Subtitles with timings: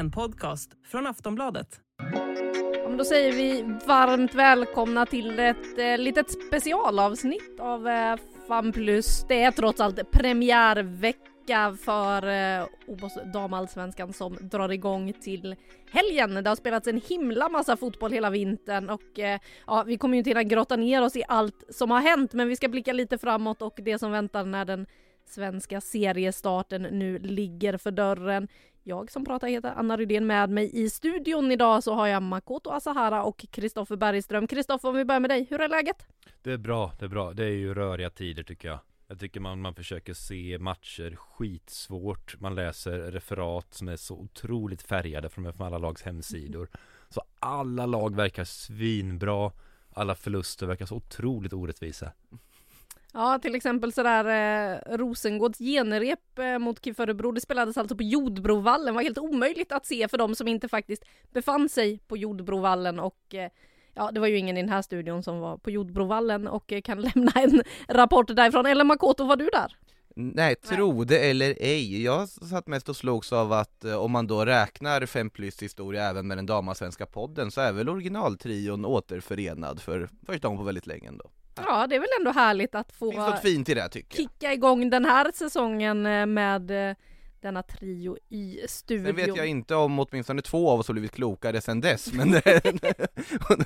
[0.00, 1.80] En podcast från Aftonbladet.
[2.98, 8.16] Då säger vi varmt välkomna till ett eh, litet specialavsnitt av eh,
[8.48, 9.24] Fan Plus.
[9.28, 15.56] Det är trots allt premiärvecka för eh, OBOS damallsvenskan som drar igång till
[15.90, 16.44] helgen.
[16.44, 20.18] Det har spelats en himla massa fotboll hela vintern och eh, ja, vi kommer ju
[20.18, 23.18] inte hinna grotta ner oss i allt som har hänt, men vi ska blicka lite
[23.18, 24.86] framåt och det som väntar när den
[25.30, 28.48] svenska seriestarten nu ligger för dörren.
[28.82, 30.26] Jag som pratar heter Anna Rydén.
[30.26, 34.46] Med mig i studion idag så har jag Makoto Asahara och Kristoffer Bergström.
[34.46, 36.06] Kristoffer, om vi börjar med dig, hur är läget?
[36.42, 37.32] Det är bra, det är bra.
[37.32, 38.78] Det är ju röriga tider tycker jag.
[39.08, 42.40] Jag tycker man, man försöker se matcher skitsvårt.
[42.40, 46.68] Man läser referat som är så otroligt färgade från, från alla lags hemsidor.
[47.08, 49.52] Så alla lag verkar svinbra.
[49.92, 52.12] Alla förluster verkar så otroligt orättvisa.
[53.12, 57.32] Ja, till exempel sådär eh, Rosengårds genrep eh, mot KIF Örebro.
[57.32, 58.86] Det spelades alltså på Jordbrovallen.
[58.86, 63.00] Det var helt omöjligt att se för de som inte faktiskt befann sig på Jordbrovallen
[63.00, 63.50] och eh,
[63.94, 66.80] Ja, det var ju ingen i den här studion som var på Jordbrovallen och eh,
[66.80, 68.66] kan lämna en rapport därifrån.
[68.66, 69.76] Eller Makoto, var du där?
[70.14, 72.02] Nej, tro det eller ej.
[72.02, 76.04] Jag satt mest och slogs av att eh, om man då räknar 5 plus historia
[76.04, 80.86] även med den damasvenska podden så är väl originaltrion återförenad för första gången på väldigt
[80.86, 81.30] länge ändå.
[81.66, 84.30] Ja, det är väl ändå härligt att få Finns något fint i det tycker jag.
[84.30, 86.96] kicka igång den här säsongen eh, med eh,
[87.40, 89.06] denna trio i studion.
[89.06, 92.30] Sen vet jag inte om åtminstone två av oss har blivit klokare sen dess, men
[92.30, 92.40] det,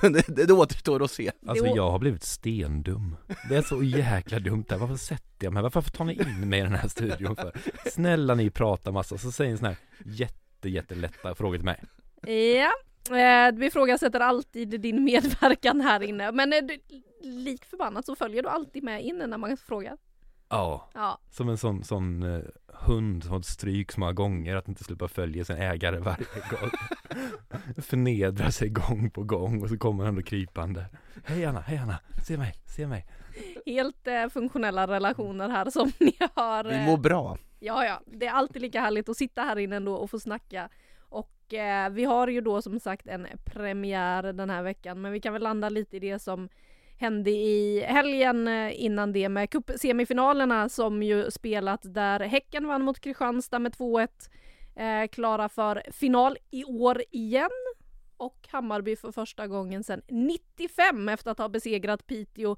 [0.01, 1.31] det, det, det återstår att se.
[1.47, 3.15] Alltså jag har blivit stendum.
[3.49, 4.77] Det är så jäkla dumt där.
[4.77, 5.63] Varför sätter jag mig?
[5.63, 7.51] Varför tar ni in mig i den här studion för?
[7.89, 11.83] Snälla ni pratar massa, så säger ni såna här jätte, jättelätta frågor till mig.
[12.61, 12.71] Ja,
[13.11, 16.31] eh, vi ifrågasätter alltid din medverkan här inne.
[16.31, 16.77] Men eh, du,
[17.21, 19.97] lik förbannat så följer du alltid med in när man frågar.
[20.49, 24.83] Ja, Ja, som en sån, sån eh, hund som har så många gånger att inte
[24.83, 26.69] sluta följa sin ägare varje gång.
[27.81, 30.85] Förnedrar sig gång på gång och så kommer han då krypande.
[31.25, 33.05] Hej Anna, hej Anna, se mig, se mig.
[33.65, 36.63] helt eh, funktionella relationer här som ni har.
[36.63, 37.37] Vi eh, mår bra.
[37.59, 40.69] Ja, ja, det är alltid lika härligt att sitta här inne ändå och få snacka.
[41.45, 45.19] Och eh, vi har ju då som sagt en premiär den här veckan, men vi
[45.19, 46.49] kan väl landa lite i det som
[46.97, 52.99] hände i helgen eh, innan det med cupsemifinalerna som ju spelat där Häcken vann mot
[52.99, 54.07] Kristianstad med 2-1.
[54.75, 57.49] Eh, klara för final i år igen.
[58.17, 62.57] Och Hammarby för första gången sedan 95 efter att ha besegrat Piteå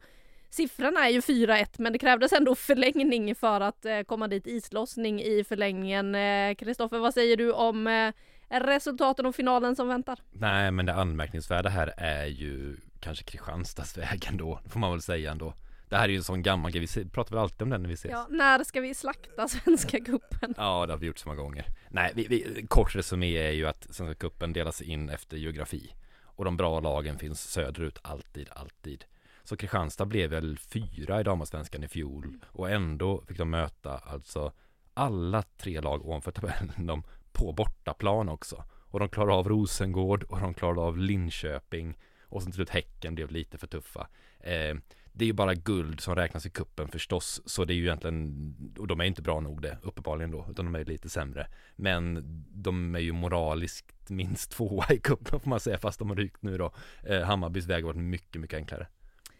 [0.49, 4.47] Siffrorna är ju 4-1 men det krävdes ändå förlängning för att eh, komma dit.
[4.47, 6.15] Islossning i förlängningen.
[6.15, 6.55] Eh,
[6.91, 8.13] vad säger du om eh,
[8.49, 10.19] resultaten och finalen som väntar?
[10.31, 15.31] Nej men det anmärkningsvärda här är ju kanske Kristianstads väg ändå, får man väl säga
[15.31, 15.53] ändå.
[15.89, 17.89] Det här är ju en sån gammal grej, vi pratar väl alltid om den när
[17.89, 18.11] vi ses?
[18.11, 20.53] Ja, när ska vi slakta Svenska cupen?
[20.57, 21.65] Ja, det har vi gjort så många gånger.
[21.89, 25.95] Nej, vi, vi, kort resumé är ju att Svenska cupen delas in efter geografi.
[26.23, 29.05] Och de bra lagen finns söderut, alltid, alltid.
[29.43, 32.37] Så Kristianstad blev väl fyra i damallsvenskan i fjol.
[32.47, 34.51] Och ändå fick de möta alltså
[34.93, 37.03] alla tre lag ovanför tabellen, de
[37.37, 38.63] på bortaplan också.
[38.89, 41.97] Och de klarade av Rosengård och de klarade av Linköping.
[42.23, 44.07] Och sen till slut Häcken blev lite för tuffa.
[44.39, 44.75] Eh,
[45.17, 48.55] det är ju bara guld som räknas i kuppen förstås, så det är ju egentligen,
[48.79, 51.47] och de är inte bra nog det, uppenbarligen då, utan de är lite sämre.
[51.75, 56.15] Men de är ju moraliskt minst tvåa i kuppen får man säga, fast de har
[56.15, 56.71] rykt nu då.
[57.03, 58.87] Eh, Hammarbys väg har varit mycket, mycket enklare.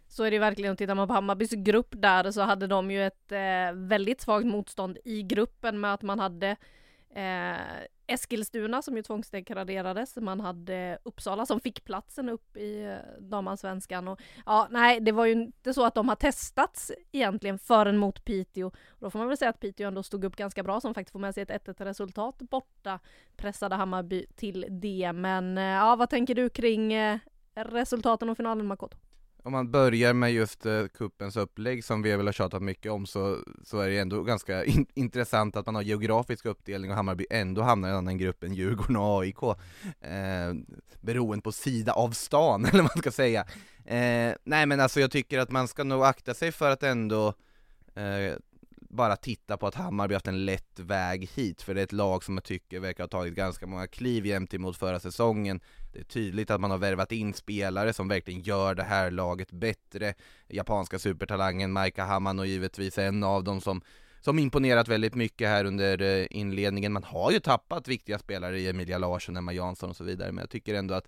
[0.08, 3.32] Så är det verkligen, tittar man på Hammarbys grupp där så hade de ju ett
[3.32, 6.56] eh, väldigt svagt motstånd i gruppen med att man hade
[7.18, 10.16] eh, Eskilstuna som ju tvångsdegraderades.
[10.16, 13.30] Man hade Uppsala som fick platsen upp i damansvenskan.
[13.30, 14.08] damallsvenskan.
[14.08, 18.26] Och ja, nej, det var ju inte så att de har testats egentligen förrän mot
[18.26, 18.72] Piteå.
[19.00, 21.20] Då får man väl säga att Piteå ändå stod upp ganska bra som faktiskt får
[21.20, 23.00] med sig ett 1-1 resultat borta.
[23.36, 25.12] Pressade Hammarby till det.
[25.14, 27.20] Men eh, ja, vad tänker du kring eh,
[27.56, 28.98] resultaten och finalen Makoto?
[29.48, 33.06] Om man börjar med just eh, kuppens upplägg som vi väl har tjatat mycket om
[33.06, 37.26] så, så är det ändå ganska in intressant att man har geografisk uppdelning och Hammarby
[37.30, 39.44] ändå hamnar i en annan grupp än Djurgården och AIK
[40.02, 40.54] eh,
[41.02, 43.42] Beroende på sida av stan eller vad man ska säga.
[43.86, 47.28] Eh, Nej men alltså jag tycker att man ska nog akta sig för att ändå
[47.96, 48.36] eh,
[48.90, 52.24] bara titta på att Hammarby haft en lätt väg hit, för det är ett lag
[52.24, 55.60] som jag tycker verkar ha tagit ganska många kliv jämt emot förra säsongen.
[55.94, 59.52] Det är tydligt att man har värvat in spelare som verkligen gör det här laget
[59.52, 60.14] bättre.
[60.48, 63.82] Japanska supertalangen Maika Hamano givetvis är en av dem som
[64.22, 66.94] som imponerat väldigt mycket här under eh, inledningen.
[66.94, 70.42] Man har ju tappat viktiga spelare i Emilia Larsson, Emma Jansson och så vidare, men
[70.42, 71.08] jag tycker ändå att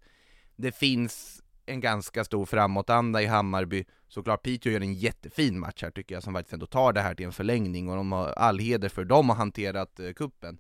[0.56, 3.86] det finns en ganska stor framåtanda i Hammarby.
[4.08, 7.16] Såklart Piteå gör en jättefin match här tycker jag, som faktiskt ändå tar det här
[7.16, 10.60] till en förlängning och de har all heder för dem har hanterat eh, kuppen.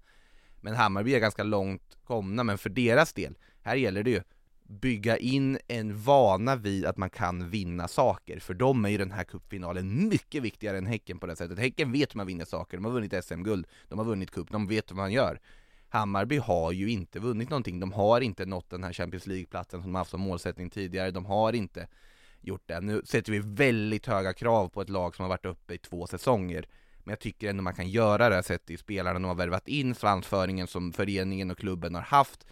[0.61, 4.21] Men Hammarby är ganska långt komna, men för deras del, här gäller det ju
[4.69, 8.39] bygga in en vana vid att man kan vinna saker.
[8.39, 11.59] För dem är ju den här cupfinalen mycket viktigare än Häcken på det sättet.
[11.59, 14.67] Häcken vet hur man vinner saker, de har vunnit SM-guld, de har vunnit cup, de
[14.67, 15.39] vet hur man gör.
[15.89, 19.91] Hammarby har ju inte vunnit någonting, de har inte nått den här Champions League-platsen som
[19.91, 21.87] de haft som målsättning tidigare, de har inte
[22.41, 22.81] gjort det.
[22.81, 26.07] Nu sätter vi väldigt höga krav på ett lag som har varit uppe i två
[26.07, 26.65] säsonger.
[27.03, 29.95] Men jag tycker ändå man kan göra det sett i spelarna de har värvat in,
[29.95, 32.45] svansföringen som föreningen och klubben har haft.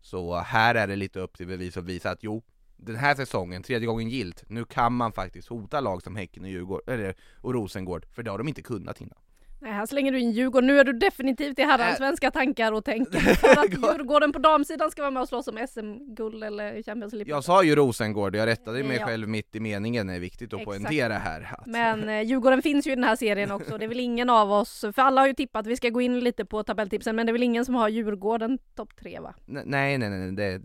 [0.00, 2.42] Så här är det lite upp till bevis och visa att jo,
[2.76, 6.48] den här säsongen, tredje gången gilt, nu kan man faktiskt hota lag som Häcken och,
[6.48, 9.18] Djurgård, eller, och Rosengård, för det har de inte kunnat innan.
[9.64, 10.66] Nej, här slänger du in Djurgården.
[10.66, 15.02] Nu är du definitivt i herrallsvenska tankar och tänker för att Djurgården på damsidan ska
[15.02, 17.30] vara med och slåss om SM-guld eller Champions League.
[17.30, 19.06] Jag sa ju Rosengård, jag rättade mig Ja.
[19.06, 20.78] själv mitt i meningen, det är viktigt att Exakt.
[20.78, 21.54] poängtera här.
[21.58, 23.78] Att, Men eh, Djurgården finns ju i den här serien också.
[23.78, 26.20] Det är väl ingen av oss, för alla har ju tippat, vi ska gå in
[26.20, 29.34] lite på tabelltipsen, men det är väl ingen som har Djurgården topp tre va?
[29.46, 30.60] nej, nej, nej, nej, det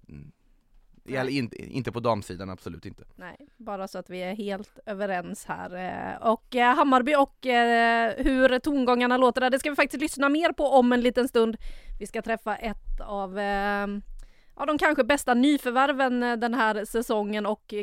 [1.09, 3.03] i alla- inte, på damsidan, absolut inte.
[3.15, 5.75] Nej, bara så att vi är helt överens här.
[5.75, 10.29] Eh, Och eh, Hammarby och eh, hur tongångarna låter där, det ska vi faktiskt lyssna
[10.29, 11.57] mer på om en liten stund.
[11.99, 13.39] Vi ska träffa ett av
[14.55, 17.73] ja, de kanske bästa nyförvärven den här säsongen och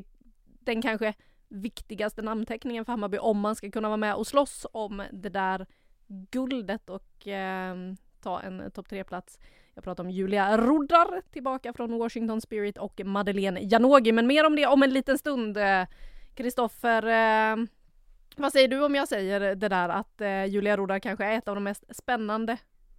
[0.61, 1.15] den kanske
[1.49, 5.67] viktigaste namnteckningen för Hammarby om man ska kunna vara med och slåss om det där
[6.31, 7.77] guldet och eh,
[8.23, 9.39] ta en topp tre-plats.
[9.77, 14.13] Jag pratar om Julia Roddar tillbaka från Washington Spirit och Madeleine Janogy.
[14.13, 15.57] Men mer om det om en liten stund.
[15.57, 15.87] Eh,
[16.35, 17.67] Kristoffer, eh,
[18.37, 21.49] vad säger du om jag säger det där att eh, Julia Roddar kanske är ett
[21.49, 22.59] av de mest spännande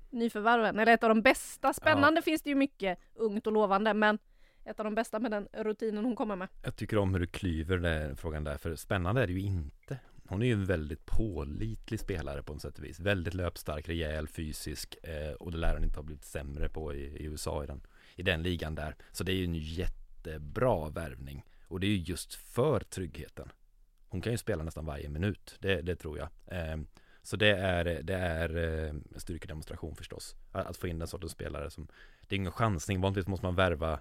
[0.10, 0.80] nyförvärven?
[0.80, 1.74] Eller ett av de bästa.
[1.74, 4.20] Spännande finns det ju mycket ungt och lovande men
[4.66, 6.48] ett av de bästa med den rutinen hon kommer med.
[6.64, 10.00] Jag tycker om hur du klyver den frågan där, för spännande är det ju inte.
[10.28, 13.00] Hon är ju en väldigt pålitlig spelare på något sätt och vis.
[13.00, 17.04] Väldigt löpstark, rejäl, fysisk eh, och det lär hon inte ha blivit sämre på i,
[17.04, 17.82] i USA i den,
[18.16, 18.96] i den ligan där.
[19.12, 23.52] Så det är ju en jättebra värvning och det är ju just för tryggheten.
[24.10, 26.30] Hon kan ju spela nästan varje minut, det, det tror jag.
[26.46, 26.78] Eh,
[27.22, 30.36] så det är, det är eh, styrkedemonstration förstås.
[30.52, 31.88] Att, att få in den sortens spelare som,
[32.28, 34.00] det är ingen chansning, vanligtvis måste man värva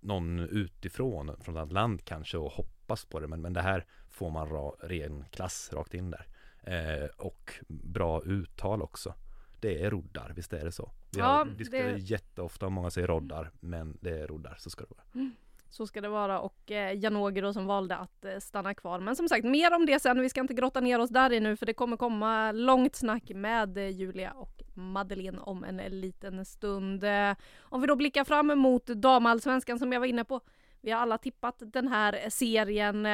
[0.00, 3.28] någon utifrån, från ett annat land kanske och hoppas på det.
[3.28, 3.86] Men, men det här
[4.16, 6.26] får man ra, ren klass rakt in där.
[6.62, 9.14] Eh, och bra uttal också.
[9.60, 10.90] Det är roddar, visst är det så?
[11.12, 14.70] Vi Ja, har diskuterat det- jätteofta om många säger roddar, men det är roddar, så
[14.70, 15.30] ska det vara.
[15.70, 19.00] Så ska det vara och eh, Janogy då som valde att eh, stanna kvar.
[19.00, 20.20] Men som sagt mer om det sen.
[20.20, 23.30] Vi ska inte grotta ner oss där i nu för det kommer komma långt snack
[23.34, 27.04] med eh, Julia och Madeleine om en liten stund.
[27.04, 30.40] Eh, om vi då blickar fram emot damallsvenskan som jag var inne på.
[30.80, 33.06] Vi har alla tippat den här serien.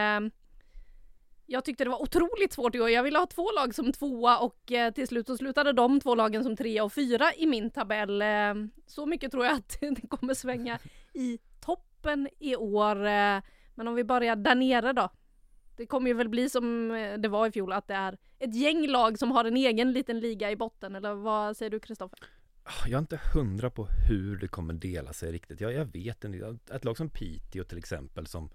[1.47, 2.91] Jag tyckte det var otroligt svårt i år.
[2.91, 6.15] Jag ville ha två lag som tvåa och eh, till slut så slutade de två
[6.15, 8.23] lagen som trea och fyra i min tabell.
[8.23, 8.55] Eh,
[8.87, 10.79] så mycket tror jag att det kommer svänga
[11.13, 12.97] i toppen i år.
[13.07, 13.43] eh,
[13.75, 15.09] Men om vi börjar där nere då.
[15.77, 18.55] Det kommer ju väl bli som eh, det var i fjol att det är ett
[18.55, 22.19] gäng lag som har en egen liten liga i botten eller vad säger du Kristoffer?
[22.65, 25.61] Ah, jag är inte hundra på hur det kommer dela sig riktigt.
[25.61, 26.59] Jag, jag vet inte.
[26.75, 28.51] Ett lag som Piteå till exempel som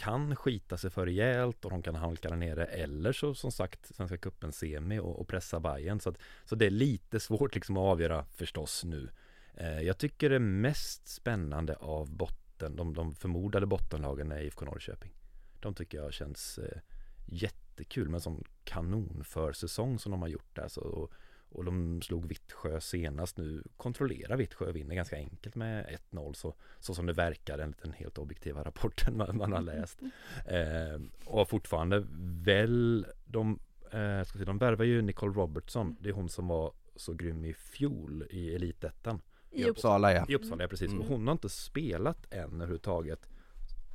[0.00, 3.94] kan skita sig för rejält och de kan halka där nere eller så som sagt
[3.96, 7.76] Svenska cupen semi och, och pressa Bayern så, att, så det är lite svårt liksom
[7.76, 9.08] att avgöra förstås nu.
[9.54, 15.12] Eh, jag tycker det mest spännande av botten, de, de förmodade bottenlagen är IFK Norrköping.
[15.60, 16.78] De tycker jag känns eh,
[17.26, 20.68] jättekul med en sån kanon för säsong som de har gjort där.
[20.68, 21.12] Så, och,
[21.50, 23.62] och de slog Vittsjö senast nu.
[23.76, 27.92] Kontrollerar Vittsjö och vinner ganska enkelt med 1-0 så, så som det verkar enligt den
[27.92, 29.98] helt objektiva rapporten man, man har läst.
[30.46, 32.06] Eh, och fortfarande
[32.44, 33.58] väl de,
[33.92, 35.96] eh, ska se, de värvar ju Nicole Robertson.
[36.00, 39.20] Det är hon som var så grym i fjol i Elitettan.
[39.50, 40.26] I I upp- Uppsala ja.
[40.28, 40.88] I Uppsala, ja precis.
[40.90, 41.00] Mm.
[41.00, 43.28] Och hon har inte spelat än överhuvudtaget.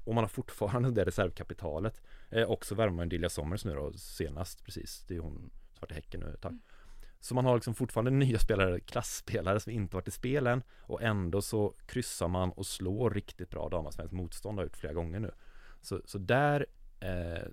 [0.03, 2.01] Och man har fortfarande det reservkapitalet.
[2.29, 5.05] Eh, och så värvar man Dilja Sommers nu då senast precis.
[5.07, 6.59] Det är hon som varit i Häcken nu ett tag.
[7.25, 10.63] Så man har liksom fortfarande nya spelare, klassspelare som inte varit i spel än.
[10.79, 15.19] Och ändå så kryssar man och slår riktigt bra damallsvenskt motstånd har gjort flera gånger
[15.19, 15.31] nu.
[15.81, 16.65] Så, så där,
[16.99, 17.49] eh,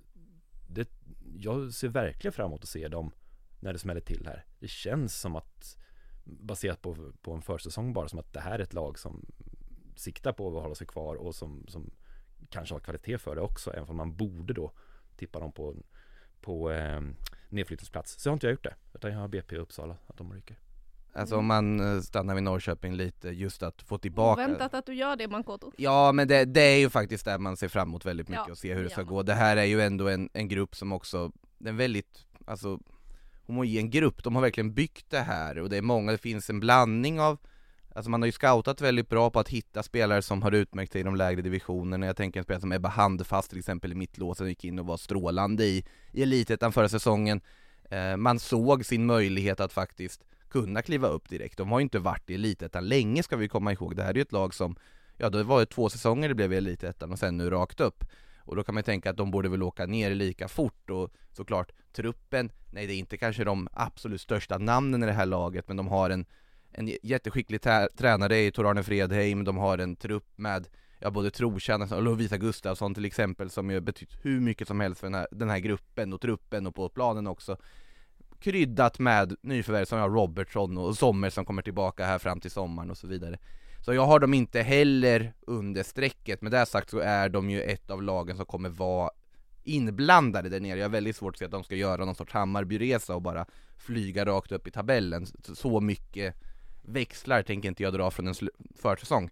[0.67, 0.89] det,
[1.37, 3.11] jag ser verkligen fram emot att se dem
[3.59, 4.45] när det smäller till här.
[4.59, 5.77] Det känns som att
[6.23, 9.25] baserat på, på en försäsong bara som att det här är ett lag som
[9.95, 11.91] siktar på att hålla sig kvar och som, som
[12.49, 14.71] kanske har kvalitet för det också även om man borde då
[15.15, 15.75] tippa dem på,
[16.41, 17.01] på eh,
[17.53, 18.19] nedflyttningsplats.
[18.19, 20.57] Så har inte jag gjort det utan jag har BP i Uppsala att de ryker.
[21.15, 24.93] Alltså om man eh, stannar vid Norrköping lite, just att få tillbaka Oväntat att du
[24.93, 25.71] gör det Mankoto.
[25.77, 28.51] Ja men det, det är ju faktiskt där man ser fram emot väldigt mycket Ja,
[28.51, 29.05] och se hur det ska ja.
[29.05, 29.23] gå.
[29.23, 31.31] Det här är ju ändå en, en grupp som också,
[31.65, 32.79] en väldigt, alltså
[33.45, 36.59] homogen grupp, de har verkligen byggt det här och det är många, det finns en
[36.59, 37.37] blandning av
[37.95, 41.01] Alltså man har ju scoutat väldigt bra på att hitta spelare som har utmärkt sig
[41.01, 42.05] i de lägre divisionerna.
[42.05, 44.97] Jag tänker en spelare som Ebba Handfast till exempel i mittlåsen, gick in och var
[44.97, 47.41] strålande i, i elitettan förra säsongen.
[47.89, 51.57] Eh, man såg sin möjlighet att faktiskt kunna kliva upp direkt.
[51.57, 53.95] De har ju inte varit i elitettan länge ska vi komma ihåg.
[53.95, 54.75] Det här är ju ett lag som,
[55.17, 58.03] ja det var ju två säsonger det blev i elitettan och sen nu rakt upp.
[58.45, 61.11] Och då kan man ju tänka att de borde väl åka ner lika fort och
[61.31, 65.67] såklart truppen, nej det är inte kanske de absolut största namnen i det här laget
[65.67, 66.25] men de har en,
[66.73, 67.61] en jätteskicklig
[67.97, 70.67] tränare i Tor-Arne Fredheim, de har en trupp med
[70.99, 74.99] ja, både trotjänare och Lovisa Gustafsson till exempel som ju betytt hur mycket som helst
[74.99, 77.57] för den här, den här gruppen och truppen och på planen också
[78.39, 82.91] kryddat med nyförvärv som jag Robertson och Sommer som kommer tillbaka här fram till sommaren
[82.91, 83.39] och så vidare
[83.85, 87.61] så jag har dem inte heller under strecket, med det sagt så är de ju
[87.61, 89.09] ett av lagen som kommer vara
[89.63, 90.77] inblandade där nere.
[90.77, 93.45] Jag har väldigt svårt att se att de ska göra någon sorts Hammarbyresa och bara
[93.77, 95.25] flyga rakt upp i tabellen.
[95.53, 96.35] Så mycket
[96.83, 98.35] växlar tänker inte jag dra från en
[98.75, 99.29] försäsong.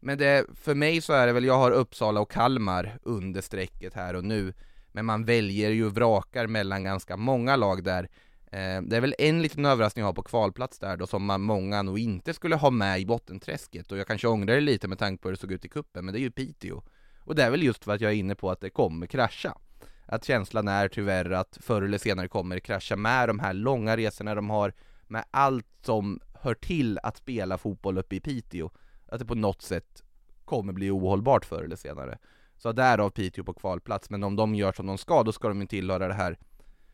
[0.00, 3.94] Men det, för mig så är det väl, jag har Uppsala och Kalmar under strecket
[3.94, 4.54] här och nu.
[4.92, 8.08] Men man väljer ju vrakar mellan ganska många lag där.
[8.52, 11.40] Eh, det är väl en liten överraskning jag har på kvalplats där då som man
[11.40, 14.98] många nog inte skulle ha med i bottenträsket och jag kanske ångrar det lite med
[14.98, 16.82] tanke på hur det såg ut i kuppen men det är ju Piteå.
[17.18, 19.54] Och det är väl just för att jag är inne på att det kommer krascha.
[20.06, 23.96] Att känslan är tyvärr att förr eller senare kommer det krascha med de här långa
[23.96, 24.72] resorna de har,
[25.06, 28.70] med allt som hör till att spela fotboll uppe i Piteå.
[29.06, 30.04] Att det på något sätt
[30.44, 32.18] kommer bli ohållbart förr eller senare.
[32.56, 35.60] Så därav Piteå på kvalplats, men om de gör som de ska, då ska de
[35.60, 36.38] ju tillhöra det här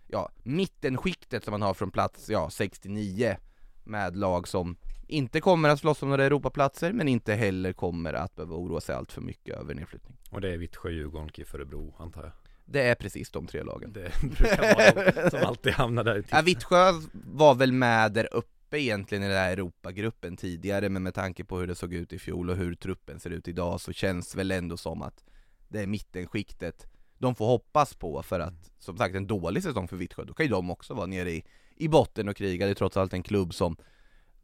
[0.07, 3.37] ja, mittenskiktet som man har från plats ja, 69
[3.85, 8.37] med lag som inte kommer att slåss om några Europaplatser men inte heller kommer att
[8.37, 10.17] behöva oroa sig allt för mycket över nedflyttning.
[10.31, 12.33] Och det är Vittsjö, Djurgården, KIF Örebro antar jag?
[12.65, 13.93] Det är precis de tre lagen.
[13.93, 16.25] Det brukar vara de som alltid hamnar där.
[16.31, 21.15] Ja, Vittsjö var väl med där uppe egentligen i den här Europagruppen tidigare men med
[21.15, 23.93] tanke på hur det såg ut i fjol och hur truppen ser ut idag så
[23.93, 25.25] känns väl ändå som att
[25.69, 26.87] det är mittenskiktet
[27.19, 30.47] de får hoppas på för att, som sagt en dålig säsong för Vittsjö, då kan
[30.47, 31.45] ju de också vara nere i,
[31.77, 33.77] i botten och kriga, det är trots allt en klubb som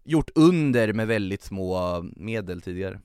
[0.04, 3.00] gjort under med väldigt små medel tidigare.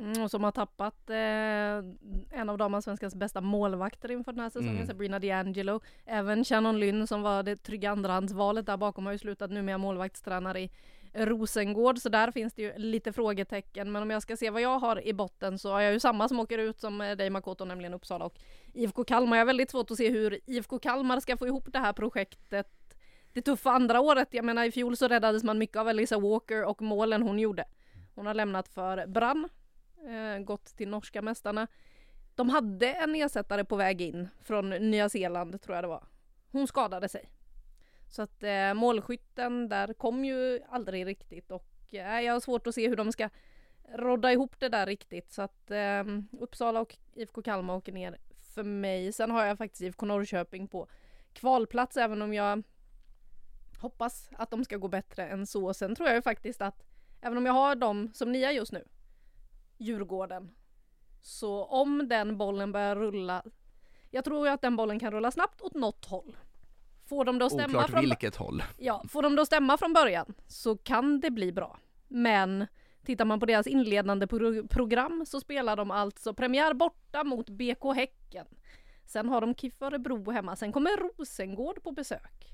[0.00, 4.76] Mm, och som har tappat eh, en av damallsvenskans bästa målvakter inför den här säsongen,
[4.76, 4.86] mm.
[4.86, 5.80] Sabrina D'Angelo.
[6.04, 9.80] Även Shannon Lynn som var det trygga andrahandsvalet där bakom har ju slutat nu med
[9.80, 10.70] målvaktstränare i
[11.12, 13.92] Rosengård, så där finns det ju lite frågetecken.
[13.92, 16.28] Men om jag ska se vad jag har i botten så har jag ju samma
[16.28, 18.38] som åker ut som dig Makoto, nämligen Uppsala och
[18.72, 19.36] IFK Kalmar.
[19.36, 22.84] Jag har väldigt svårt att se hur IFK Kalmar ska få ihop det här projektet
[23.34, 24.28] det tuffa andra året.
[24.30, 27.64] Jag menar i fjol så räddades man mycket av Elisa Walker och målen hon gjorde.
[28.14, 29.48] Hon har lämnat för Brann, eh,
[30.06, 31.66] Eh, gått till norska mästarna.
[32.34, 36.04] De hade en ersättare på väg in från Nya Zeeland tror jag det var.
[36.50, 37.30] Hon skadade sig.
[38.08, 42.74] Så att eh, målskytten där kom ju aldrig riktigt och eh, jag har svårt att
[42.74, 43.30] se hur de ska
[43.94, 46.04] rodda ihop det där riktigt så att eh,
[46.40, 48.18] Uppsala och IFK Kalmar åker ner
[48.54, 49.12] för mig.
[49.12, 50.88] Sen har jag faktiskt IFK Norrköping på
[51.32, 52.62] kvalplats även om jag
[53.78, 55.74] hoppas att de ska gå bättre än så.
[55.74, 56.84] Sen tror jag ju faktiskt att
[57.20, 58.84] även om jag har dem som nia just nu,
[59.78, 60.50] Djurgården,
[61.20, 63.42] så om den bollen börjar rulla,
[64.10, 66.36] jag tror ju att den bollen kan rulla snabbt åt något håll.
[67.08, 68.62] Får de då stämma Oklart från vilket håll.
[68.78, 71.78] Ja, får de då stämma från början så kan det bli bra.
[72.08, 72.66] Men
[73.04, 77.94] tittar man på deras inledande pro program så spelar de alltså premiär borta mot BK
[77.94, 78.46] Häcken.
[79.04, 82.50] Sen har de KIF Örebro hemma, sen kommer Rosengård på besök.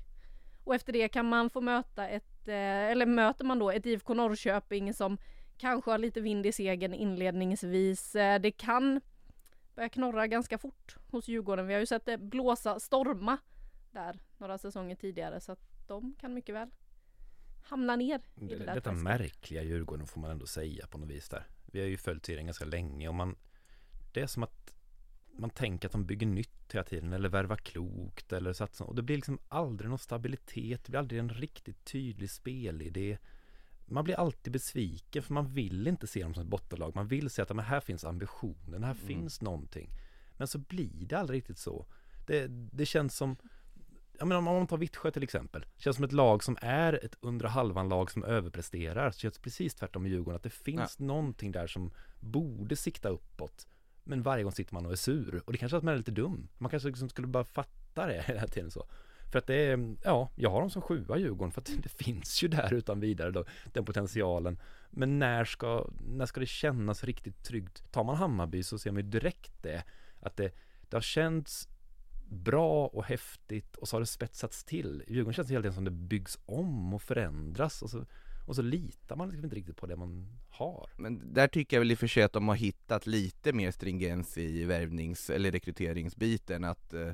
[0.63, 2.55] Och efter det kan man få möta ett, eh,
[2.91, 5.17] eller möter man då ett IFK Norrköping som
[5.61, 8.15] kanske har lite vind i segern inledningsvis.
[8.15, 9.01] Eh, det kan
[9.75, 11.67] börja knorra ganska fort hos Djurgården.
[11.67, 13.37] Vi har ju sett det blåsa, storma
[13.91, 16.69] där några säsonger tidigare så att de kan mycket väl
[17.63, 19.03] hamna ner i det, det där Detta träsket.
[19.03, 21.47] märkliga Djurgården får man ändå säga på något vis där.
[21.65, 23.35] Vi har ju följt serien ganska länge och man
[24.13, 24.73] Det är som att
[25.31, 29.01] man tänker att de bygger nytt hela tiden eller värvar klokt eller satsar och det
[29.01, 33.17] blir liksom aldrig någon stabilitet, det blir aldrig en riktigt tydlig spelidé.
[33.91, 36.95] Man blir alltid besviken för man vill inte se dem som ett bottenlag.
[36.95, 39.07] Man vill se att men här finns ambitionen, här mm.
[39.07, 39.89] finns någonting.
[40.37, 41.85] Men så blir det aldrig riktigt så.
[42.27, 43.35] Det, det känns som
[44.21, 47.15] ja, men om man tar Vittsjö till exempel, känns som ett lag som är ett
[47.21, 51.05] under halvan-lag som överpresterar, så känns precis tvärtom i Djurgården, att det finns ja.
[51.05, 53.67] någonting där som borde sikta uppåt.
[54.03, 55.97] Men varje gång sitter man och är sur, och det kanske är att man är
[55.97, 56.47] lite dum.
[56.57, 58.85] Man kanske liksom skulle bara fatta det hela tiden så.
[59.31, 62.43] För att det är, ja, jag har dem som sjua Djurgården, för att det finns
[62.43, 64.59] ju där utan vidare då, den potentialen.
[64.89, 67.91] Men när ska, när ska det kännas riktigt tryggt?
[67.91, 69.83] Tar man Hammarby så ser man ju direkt det,
[70.19, 70.51] att det,
[70.89, 71.67] det har känts
[72.29, 75.03] bra och häftigt och så har det spetsats till.
[75.07, 78.05] I Djurgården känns det hela tiden som det byggs om och förändras och så,
[78.47, 80.89] och så litar man liksom inte riktigt på det man har.
[80.97, 83.71] Men där tycker jag väl i och för sig att de har hittat lite mer
[83.71, 87.11] stringens i värvnings eller rekryteringsbiten att eh,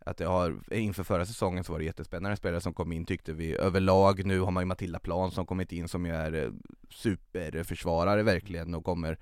[0.00, 3.32] att det har, inför förra säsongen så var det jättespännande spelare som kom in tyckte
[3.32, 4.24] vi överlag.
[4.26, 6.50] Nu har man ju Matilda Plan som kommit in som ju är eh,
[6.90, 9.18] superförsvarare verkligen och kommer,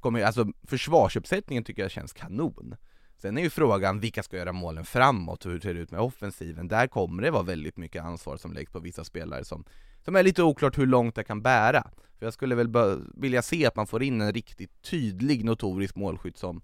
[0.00, 2.76] kommer alltså försvarsuppsättningen tycker jag känns kanon.
[3.16, 6.00] Sen är ju frågan vilka ska göra målen framåt och hur ser det ut med
[6.00, 6.68] offensiven?
[6.68, 9.64] Där kommer det vara väldigt mycket ansvar som läggs på vissa spelare som,
[10.04, 11.82] som är lite oklart hur långt det kan bära.
[12.18, 12.72] För jag skulle väl
[13.14, 16.62] vilja se att man får in en riktigt tydlig notorisk målskytt som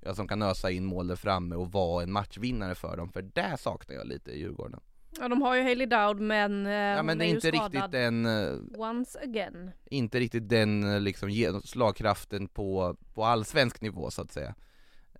[0.00, 3.22] ja, som kan ösa in mål där framme och vara en matchvinnare för dem, för
[3.22, 4.80] det saknar jag lite i Djurgården.
[5.18, 8.26] Ja de har ju Hailey Dowd men, eh, ja, men det är, inte riktigt den
[8.26, 9.70] uh, Once again.
[9.84, 14.54] Inte riktigt den eh, liksom slagkraften på, på allsvensk nivå så att säga.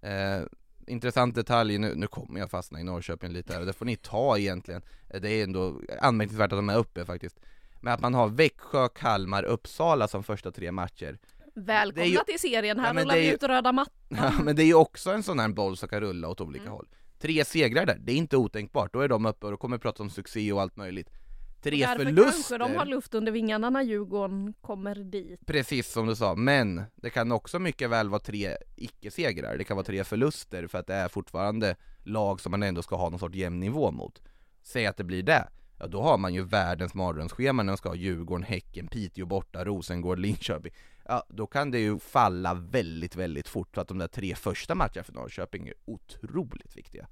[0.03, 0.43] Eh,
[0.87, 4.39] Intressant detalj, nu, nu kommer jag fastna i Norrköping lite här, det får ni ta
[4.39, 4.83] egentligen.
[5.21, 7.41] Det är ändå anmärkningsvärt att de är uppe faktiskt.
[7.81, 11.19] Men att man har Växjö, Kalmar, Uppsala som första tre matcher
[11.55, 12.19] Välkomna ju...
[12.27, 13.35] till serien, här ja, rullar vi ju...
[13.35, 13.95] ut röda mattan.
[14.09, 16.63] Ja men det är ju också en sån här boll som kan rulla åt olika
[16.63, 16.73] mm.
[16.73, 16.89] håll.
[17.19, 20.03] Tre segrar där, det är inte otänkbart, då är de uppe och då kommer prata
[20.03, 21.11] om succé och allt möjligt.
[21.63, 22.33] Tre Därför förluster.
[22.33, 25.47] kanske de har luft under vingarna när Djurgården kommer dit.
[25.47, 29.77] Precis som du sa, men det kan också mycket väl vara tre icke-segrar, det kan
[29.77, 33.19] vara tre förluster för att det är fortfarande lag som man ändå ska ha någon
[33.19, 34.23] sorts jämn nivå mot.
[34.63, 35.49] Säg att det blir det,
[35.81, 39.65] ja då har man ju världens mardrömsschema när de ska ha Djurgården, Häcken, Piteå borta,
[39.65, 40.73] Rosengård, Linköping
[41.11, 43.75] ja, då kan det ju falla väldigt, väldigt fort.
[43.75, 47.07] Så att de där tre första matcherna för Norrköping är otroligt viktiga.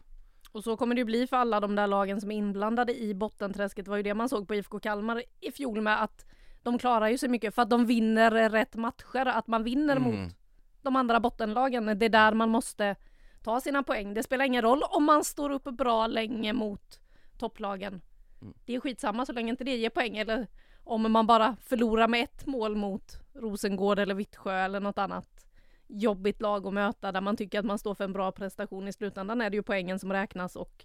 [0.53, 3.15] Och så kommer det ju bli för alla de där lagen som är inblandade i
[3.15, 3.85] bottenträsket.
[3.85, 6.27] Det var ju det man såg på IFK Kalmar i fjol med att
[6.63, 9.27] de klarar ju sig mycket för att de vinner rätt matcher.
[9.27, 10.11] Att man vinner mm.
[10.11, 10.35] mot
[10.83, 11.99] de andra bottenlagen.
[11.99, 12.97] Det är där man måste
[13.43, 14.15] ta sina poäng.
[14.15, 17.01] Det spelar ingen roll om man står upp bra länge mot
[17.39, 18.01] topplagen.
[18.43, 18.55] Mm.
[18.65, 20.17] Det är skitsamma så länge inte det ger poäng.
[20.17, 20.47] Eller
[20.85, 25.45] om man bara förlorar med ett mål mot Rosengård eller Vittsjö eller något annat
[25.87, 28.93] jobbigt lag att möta där man tycker att man står för en bra prestation i
[28.93, 30.85] slutändan är det ju poängen som räknas och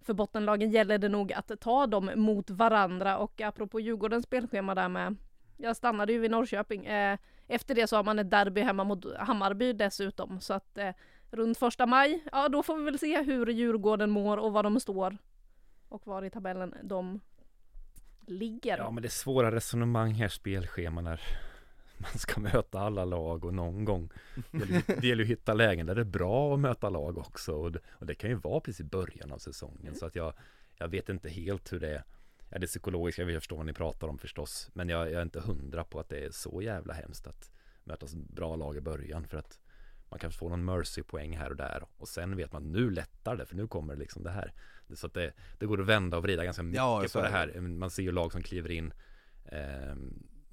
[0.00, 4.88] för bottenlagen gäller det nog att ta dem mot varandra och apropå Djurgårdens spelschema där
[4.88, 5.16] med
[5.56, 6.86] jag stannade ju vid Norrköping.
[6.86, 10.90] Eh, efter det så har man ett derby hemma mot Hammarby dessutom så att eh,
[11.30, 14.80] runt första maj, ja då får vi väl se hur Djurgården mår och var de
[14.80, 15.18] står
[15.92, 17.20] och var i tabellen de
[18.26, 18.78] ligger.
[18.78, 21.20] Ja men det är svåra resonemang här spelschema när
[21.98, 24.10] man ska möta alla lag och någon gång
[24.86, 27.72] Det gäller ju att hitta lägen där det är bra att möta lag också och
[27.72, 29.94] det, och det kan ju vara precis i början av säsongen mm.
[29.94, 30.34] så att jag
[30.76, 32.04] Jag vet inte helt hur det är
[32.50, 35.40] Ja det psykologiska, jag förstår vad ni pratar om förstås Men jag, jag är inte
[35.40, 37.50] hundra på att det är så jävla hemskt att
[37.84, 39.60] möta bra lag i början för att
[40.12, 43.36] man kanske får någon mercy-poäng här och där och sen vet man att nu lättar
[43.36, 44.52] det för nu kommer liksom det här.
[44.94, 47.60] Så att det, det går att vända och vrida ganska mycket ja, på det här.
[47.60, 48.92] Man ser ju lag som kliver in
[49.44, 49.96] eh,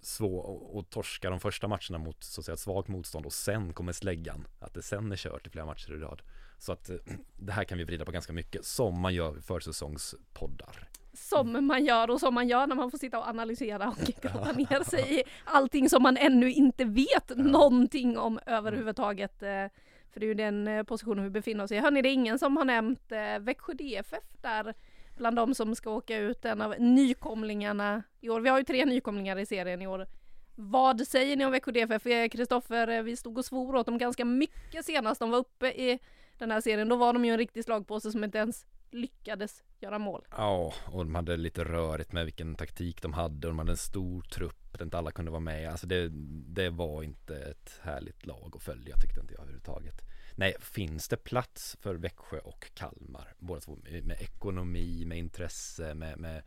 [0.02, 0.44] svår
[0.76, 4.48] och torska de första matcherna mot så att säga svagt motstånd och sen kommer släggan
[4.60, 6.22] att det sen är kört i flera matcher i rad.
[6.58, 6.96] Så att eh,
[7.38, 11.86] det här kan vi vrida på ganska mycket som man gör för säsongspoddar som man
[11.86, 15.20] gör och som man gör när man får sitta och analysera och grotta ner sig
[15.20, 19.44] i allting som man ännu inte vet någonting om överhuvudtaget.
[19.44, 19.66] Eh,
[20.14, 21.78] för det är ju den eh, positionen vi befinner oss i.
[21.78, 24.74] Hörni, det är ingen som har nämnt Växjö DFF där
[25.20, 28.42] bland de som ska åka ut, en av nykomlingarna i år.
[28.42, 30.08] Vi har ju tre nykomlingar i serien i år.
[30.56, 32.32] Vad säger ni om Växjö DFF?
[32.32, 36.00] Kristoffer, eh, vi stod och svor åt dem ganska mycket senast de var uppe i
[36.38, 36.90] den här serien.
[36.90, 40.26] Då var de ju en riktig slagpåse som inte ens lyckades göra mål.
[40.32, 43.78] Ja, och de hade lite rörigt med vilken taktik de hade och de hade en
[43.78, 45.70] stor trupp där inte alla kunde vara med.
[45.70, 46.10] Alltså det,
[46.48, 50.02] det var inte ett härligt lag att följa tyckte inte jag överhuvudtaget.
[50.36, 53.34] Nej, finns det plats för Växjö och Kalmar?
[53.40, 56.44] Båda två med ekonomi, med intresse, med, med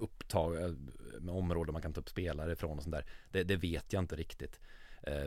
[0.00, 0.70] upptag, eh,
[1.20, 3.06] med områden man kan ta upp spelare ifrån och sånt där.
[3.30, 4.60] Det, det vet jag inte riktigt.
[5.02, 5.26] Eh,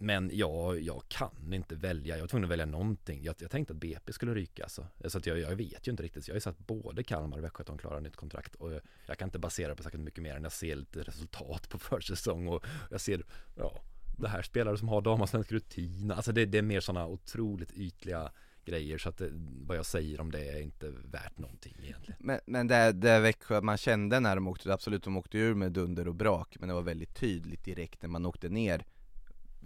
[0.00, 3.24] men jag, jag kan inte välja, jag var tvungen att välja någonting.
[3.24, 4.86] Jag, jag tänkte att BP skulle ryka alltså.
[5.04, 6.24] Så att jag, jag vet ju inte riktigt.
[6.24, 8.54] Så jag har ju satt både Kalmar och Växjö att de klarar nytt kontrakt.
[8.54, 11.68] Och jag, jag kan inte basera på särskilt mycket mer än jag ser lite resultat
[11.68, 13.24] på försäsong och jag ser,
[13.56, 13.80] ja,
[14.18, 16.10] det här spelare som har damallsvensk rutin.
[16.10, 18.32] Alltså det, det är mer sådana otroligt ytliga
[18.64, 19.30] grejer så att det,
[19.66, 22.20] vad jag säger om det är inte värt någonting egentligen.
[22.20, 25.72] Men, men det, det Växjö man kände när de åkte, absolut de åkte ur med
[25.72, 28.84] dunder och brak, men det var väldigt tydligt direkt när man åkte ner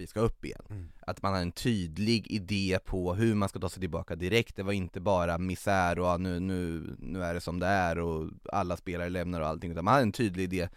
[0.01, 0.63] vi ska upp igen.
[0.71, 0.89] Mm.
[1.01, 4.63] Att man har en tydlig idé på hur man ska ta sig tillbaka direkt, det
[4.63, 8.77] var inte bara misär och nu, nu, nu är det som det är och alla
[8.77, 10.69] spelare lämnar och allting, utan man hade en tydlig idé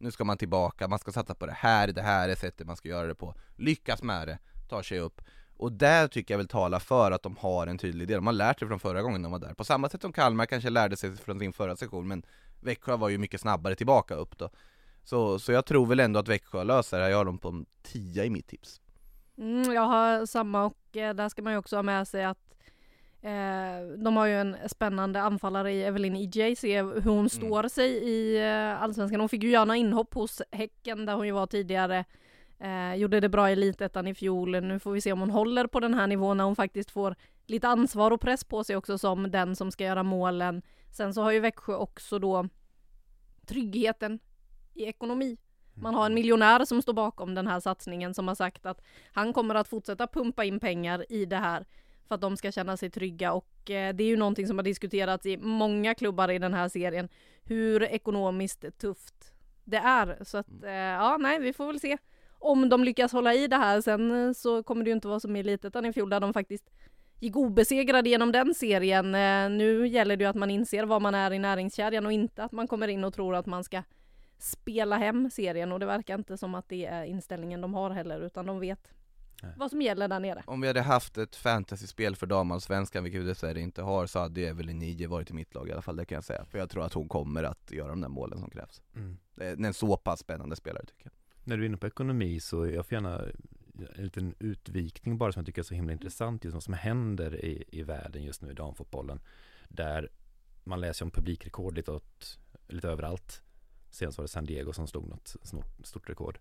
[0.00, 2.76] nu ska man tillbaka, man ska satsa på det här, det här är sättet man
[2.76, 3.34] ska göra det på.
[3.56, 4.38] Lyckas med det,
[4.68, 5.20] tar sig upp.
[5.56, 8.32] Och där tycker jag väl tala för att de har en tydlig idé, de har
[8.32, 9.54] lärt sig från förra gången de var där.
[9.54, 12.22] På samma sätt som Kalmar kanske lärde sig från sin förra session, men
[12.60, 14.50] Växjö var ju mycket snabbare tillbaka upp då.
[15.04, 17.48] Så, så jag tror väl ändå att Växjö löser det här, jag har dem på
[17.48, 18.80] en 10 i mitt tips.
[19.38, 22.54] Mm, jag har samma och eh, där ska man ju också ha med sig att
[23.22, 27.90] eh, de har ju en spännande anfallare i Evelyn EJ, se hur hon står sig
[27.90, 29.20] i eh, Allsvenskan.
[29.20, 32.04] Hon fick ju göra några inhopp hos Häcken där hon ju var tidigare.
[32.58, 34.50] Eh, gjorde det bra i Elitettan i fjol.
[34.50, 37.16] Nu får vi se om hon håller på den här nivån när hon faktiskt får
[37.46, 40.62] lite ansvar och press på sig också som den som ska göra målen.
[40.96, 42.48] Sen så har ju Växjö också då
[43.46, 44.18] tryggheten
[44.80, 45.36] i ekonomi.
[45.74, 49.32] Man har en miljonär som står bakom den här satsningen som har sagt att han
[49.32, 51.66] kommer att fortsätta pumpa in pengar i det här
[52.08, 54.62] för att de ska känna sig trygga och eh, det är ju någonting som har
[54.62, 57.08] diskuterats i många klubbar i den här serien
[57.44, 60.18] hur ekonomiskt tufft det är.
[60.24, 61.96] Så att eh, ja, nej, vi får väl se
[62.38, 63.80] om de lyckas hålla i det här.
[63.80, 66.32] Sen eh, så kommer det ju inte vara som i Elitettan i fjol där de
[66.32, 66.70] faktiskt
[67.20, 69.12] gick obesegrade genom den serien.
[69.58, 72.52] Nu gäller det ju att man inser vad man är i näringskedjan och inte att
[72.52, 73.82] man kommer in och tror att man ska
[74.42, 78.20] spela hem serien och det verkar inte som att det är inställningen de har heller
[78.20, 78.92] utan de vet
[79.42, 79.52] Nej.
[79.56, 80.42] vad som gäller där nere.
[80.46, 84.40] Om vi hade haft ett fantasyspel för damallsvenskan, vilket vi dessvärre inte har, så hade
[84.40, 86.44] Evelyn Nije varit i mitt lag i alla fall, det kan jag säga.
[86.44, 88.82] För jag tror att hon kommer att göra de där målen som krävs.
[88.96, 89.18] Mm.
[89.34, 91.12] Det är en så pass spännande spelare tycker jag.
[91.44, 93.22] När du är inne på ekonomi så jag får gärna
[93.96, 97.44] en liten utvikning bara som jag tycker är så himla intressant just vad som händer
[97.44, 99.20] i, i världen just nu i damfotbollen.
[99.68, 100.08] Där
[100.64, 103.42] man läser om publikrekord lite, åt, lite överallt.
[103.90, 105.36] Senast var det San Diego som slog något
[105.84, 106.38] stort rekord.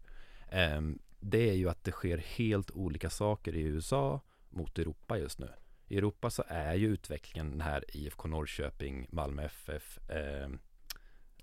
[0.50, 5.40] Ehm, det är ju att det sker helt olika saker i USA mot Europa just
[5.40, 5.50] nu.
[5.88, 10.60] I Europa så är ju utvecklingen den här IFK Norrköping, Malmö FF ehm,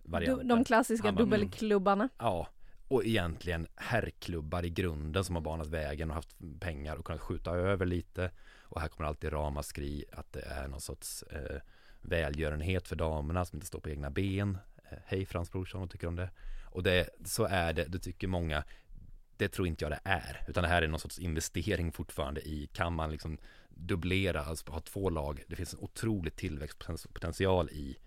[0.02, 0.48] varianten.
[0.48, 1.24] de klassiska Hammarby.
[1.24, 2.08] dubbelklubbarna.
[2.18, 2.48] Ja,
[2.88, 7.50] och egentligen herrklubbar i grunden som har banat vägen och haft pengar och kunnat skjuta
[7.50, 8.30] över lite.
[8.62, 11.60] Och här kommer alltid ramaskri att det är någon sorts eh,
[12.00, 14.58] välgörenhet för damerna som inte står på egna ben.
[14.90, 16.30] Eh, hej Frans Brorsson, vad tycker du om det?
[16.64, 18.64] Och det, så är det, det tycker många.
[19.36, 22.68] Det tror inte jag det är, utan det här är någon sorts investering fortfarande i,
[22.72, 27.98] kan man liksom dubblera, alltså ha två lag, det finns en otrolig tillväxtpotential i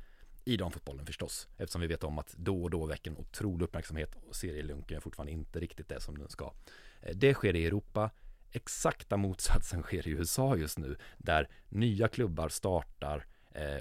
[0.50, 4.16] i damfotbollen förstås, eftersom vi vet om att då och då väcker en otrolig uppmärksamhet
[4.16, 6.54] och serielunken är fortfarande inte riktigt det som den ska.
[7.02, 8.10] Eh, det sker i Europa,
[8.52, 13.78] exakta motsatsen sker i USA just nu, där nya klubbar startar eh,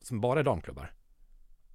[0.00, 0.92] som bara är damklubbar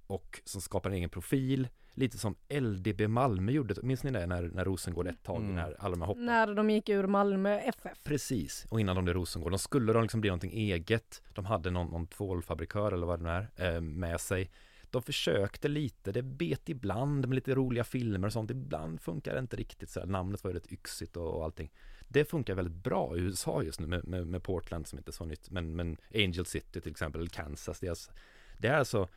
[0.08, 4.42] och som skapar en egen profil, lite som LDB Malmö gjorde, minns ni det när,
[4.42, 5.54] när Rosengård ett tag, Mm.
[5.54, 8.04] när alla de här hoppen När de gick ur Malmö FF.
[8.04, 11.22] Precis, och innan de blev Rosengård, de skulle de liksom bli någonting eget.
[11.34, 13.30] De hade någon, någon tvålfabrikör eller vad det nu
[13.64, 14.50] är eh, med sig.
[14.90, 18.50] De försökte lite, det bet ibland med lite roliga filmer och sånt.
[18.50, 20.06] Ibland funkar det inte riktigt så här.
[20.06, 21.70] Namnet var ju rätt yxigt och, och allting.
[22.08, 25.12] Det funkar väldigt bra i USA just nu med, med, med Portland som inte är
[25.12, 25.50] så nytt.
[25.50, 27.80] Men, men Angel City till exempel, eller Kansas.
[27.80, 28.12] Det är, alltså,
[28.58, 29.08] det är alltså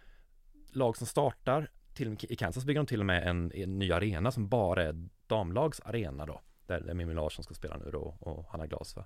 [0.72, 1.72] lag som startar.
[1.94, 5.08] Till, I Kansas bygger de till och med en, en ny arena som bara är
[5.28, 6.42] damlags arena då.
[6.66, 9.06] Där, där Mimmi Larsson ska spela nu då och Hanna Glas va?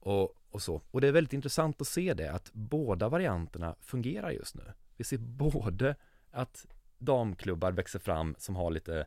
[0.00, 0.82] Och, och så.
[0.90, 4.72] Och det är väldigt intressant att se det att båda varianterna fungerar just nu.
[4.96, 5.96] Vi ser både
[6.30, 6.66] att
[6.98, 9.06] damklubbar växer fram som har lite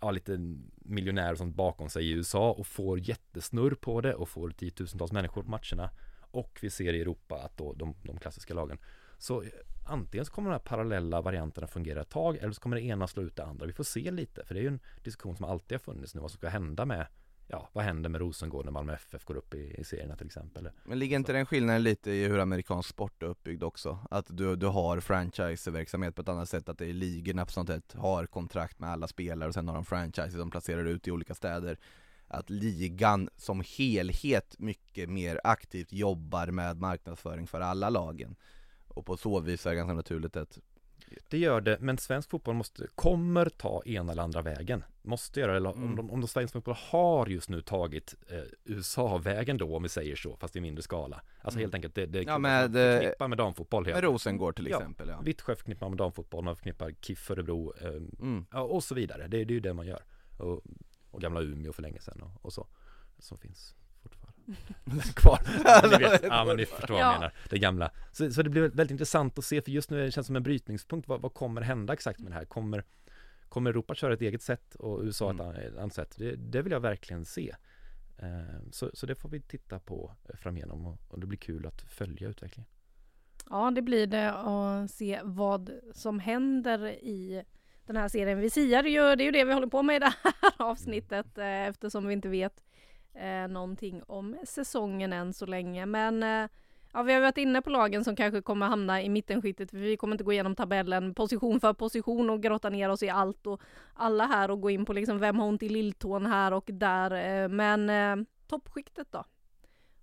[0.00, 0.38] ja, lite
[0.74, 5.12] miljonärer och sånt bakom sig i USA och får jättesnurr på det och får tiotusentals
[5.12, 5.90] människor på matcherna.
[6.30, 8.78] Och vi ser i Europa att då de, de klassiska lagen.
[9.18, 9.44] Så
[9.88, 13.06] antingen så kommer de här parallella varianterna fungera ett tag eller så kommer det ena
[13.06, 13.66] slå ut det andra.
[13.66, 16.20] Vi får se lite, för det är ju en diskussion som alltid har funnits nu
[16.20, 17.06] vad som ska hända med
[17.50, 20.70] Ja, vad händer med Rosengård när Malmö FF går upp i, i serierna till exempel?
[20.84, 23.98] Men ligger inte den skillnaden lite i hur amerikansk sport är uppbyggd också?
[24.10, 27.68] Att du, du har franchiseverksamhet på ett annat sätt, att det är ligorna på sånt
[27.68, 31.10] sätt har kontrakt med alla spelare och sen har de franchises som placerar ut i
[31.10, 31.78] olika städer
[32.26, 38.36] Att ligan som helhet mycket mer aktivt jobbar med marknadsföring för alla lagen
[38.98, 40.58] Och på så vis är det ganska naturligt att
[41.28, 44.84] Det gör det, men svensk fotboll måste, kommer ta ena eller andra vägen.
[45.02, 45.96] Måste göra det, eller om, Mm.
[45.96, 50.16] de, om de svensk fotboll har just nu tagit eh, USA-vägen då, om vi säger
[50.16, 51.22] så, fast i mindre skala.
[51.42, 51.64] Alltså Mm.
[51.66, 54.76] helt enkelt, det, det Ja, med, förknippar med damfotboll med Rosengård till Ja.
[54.78, 57.88] exempel ja, Vittsjö förknippar med damfotboll, man förknippar KIF Örebro, eh,
[58.20, 58.46] mm.
[58.52, 59.22] ja, och så vidare.
[59.28, 60.02] Det, det är ju det man gör.
[60.38, 60.60] Och,
[61.10, 62.66] och gamla Umeå för länge sedan och, och så,
[63.18, 63.74] som finns
[65.14, 65.38] kvar.
[65.98, 67.12] ni vet, ja men ni förstår vad jag Ja.
[67.18, 67.32] menar.
[67.50, 67.90] Det gamla.
[68.12, 70.42] Så, så det blir väldigt intressant att se, för just nu det känns som en
[70.42, 71.08] brytningspunkt.
[71.08, 72.44] Vad, vad kommer hända exakt med det här?
[72.44, 72.84] Kommer,
[73.48, 75.40] kommer Europa köra ett eget sätt och USA Mm.
[75.40, 76.14] ett, an- ett annat sätt?
[76.18, 77.54] Det, det vill jag verkligen se.
[78.18, 81.82] Eh, Så, så det får vi titta på framigenom och, och det blir kul att
[81.82, 82.68] följa utvecklingen.
[83.50, 87.44] Ja, det blir det och se vad som händer i
[87.86, 88.40] den här serien.
[88.40, 91.38] Vi siar ju, det är ju det vi håller på med i det här avsnittet
[91.38, 92.64] eh, eftersom vi inte vet
[93.14, 95.86] eh, någonting om säsongen än så länge.
[95.86, 96.48] Men eh,
[96.92, 99.96] Ja, vi har varit inne på lagen som kanske kommer hamna i mittenskiktet, för vi
[99.96, 103.60] kommer inte gå igenom tabellen position för position och grotta ner oss i allt och
[103.94, 107.42] alla här och gå in på liksom vem har ont i lilltån här och där.
[107.42, 109.24] eh, Men eh, toppskiktet då?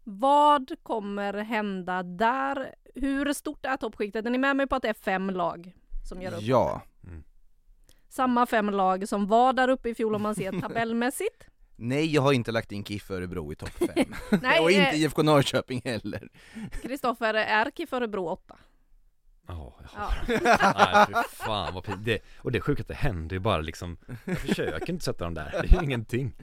[0.04, 2.76] Vad kommer hända där?
[2.96, 4.26] Hur stort är toppskiktet?
[4.26, 5.76] Är ni med mig på att det är fem lag
[6.10, 6.42] som gör upp?
[6.42, 6.82] Ja,
[8.10, 11.48] Samma fem lag som var där uppe i fjol om man ser tabellmässigt?
[11.76, 13.88] Nej jag har inte lagt in KIF Örebro i topp 5
[14.42, 16.30] Nej, Och inte eh, IFK Norrköping heller.
[16.82, 18.56] Kristoffer, är KIF Örebro åtta?
[19.48, 20.12] Ja, Ja.
[20.28, 23.98] Nej, fan vad pin- det, Och det är sjukt att det händer ju bara liksom
[24.26, 26.34] Jag försöker inte sätta dem där, det är ju ingenting.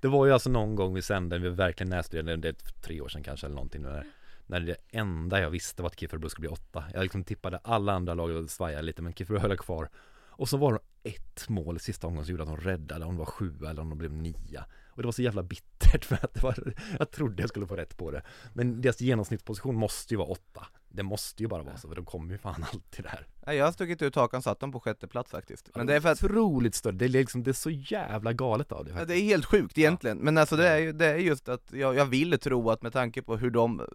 [0.00, 3.08] Det var ju alltså någon gång vi sände, vi verkligen näsdelen, det är tre år
[3.08, 4.06] sedan kanske eller någonting när,
[4.46, 6.84] när det enda jag visste var att KIF Örebro skulle bli åtta.
[6.94, 9.88] Jag liksom tippade alla andra lag och svajade lite men KIF Örebro höll kvar.
[10.30, 13.18] Och så var det ett mål sista omgången som gjorde att de räddade, om det
[13.18, 14.64] var sjua eller om de blev nia.
[14.86, 17.76] Och det var så jävla bittert för att det var, jag trodde jag skulle få
[17.76, 18.22] rätt på det.
[18.52, 20.66] Men deras genomsnittsposition måste ju vara åtta.
[20.88, 23.54] Det måste ju bara vara så, för de kommer ju fan alltid där.
[23.54, 25.70] Jag har stuckit ut hakan satt dem på sjätte plats faktiskt.
[25.74, 28.72] Men det är för att Otroligt större, det är liksom, det är så jävla galet
[28.72, 29.08] av det Ja, faktiskt.
[29.08, 32.06] det är helt sjukt egentligen, men alltså det är, det är just att jag, jag
[32.06, 33.86] vill tro att med tanke på hur de,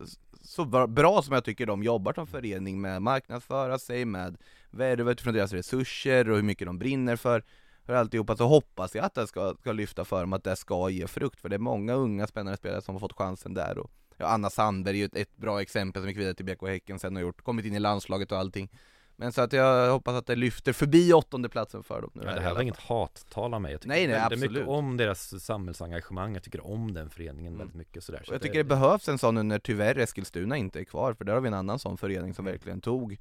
[0.41, 4.37] så bra- som jag tycker de jobbar som förening med marknadsföra sig, med
[4.71, 7.43] värva utifrån deras resurser och hur mycket de brinner för,
[7.85, 10.89] för alltihopa, så hoppas jag att det ska, ska lyfta för dem, att det ska
[10.89, 13.91] ge frukt, för det är många unga spännande spelare som har fått chansen där och
[14.17, 16.99] ja, Anna Sandberg är ju ett, ett bra exempel som gick vidare till BK Häcken
[16.99, 18.69] sen och gjort, kommit in i landslaget och allting.
[19.15, 22.35] Men så att jag hoppas att det lyfter förbi åttonde platsen för dem nu Ja,
[22.35, 24.51] det här var inget hattal av mig, jag tycker Nej, nej, väldigt absolut.
[24.51, 27.57] mycket om deras samhällsengagemang, jag tycker om den föreningen Mm.
[27.57, 30.57] väldigt mycket sådär så Och jag tycker det behövs en sån nu när tyvärr Eskilstuna
[30.57, 33.17] inte är kvar, för där har vi en annan sån förening som verkligen tog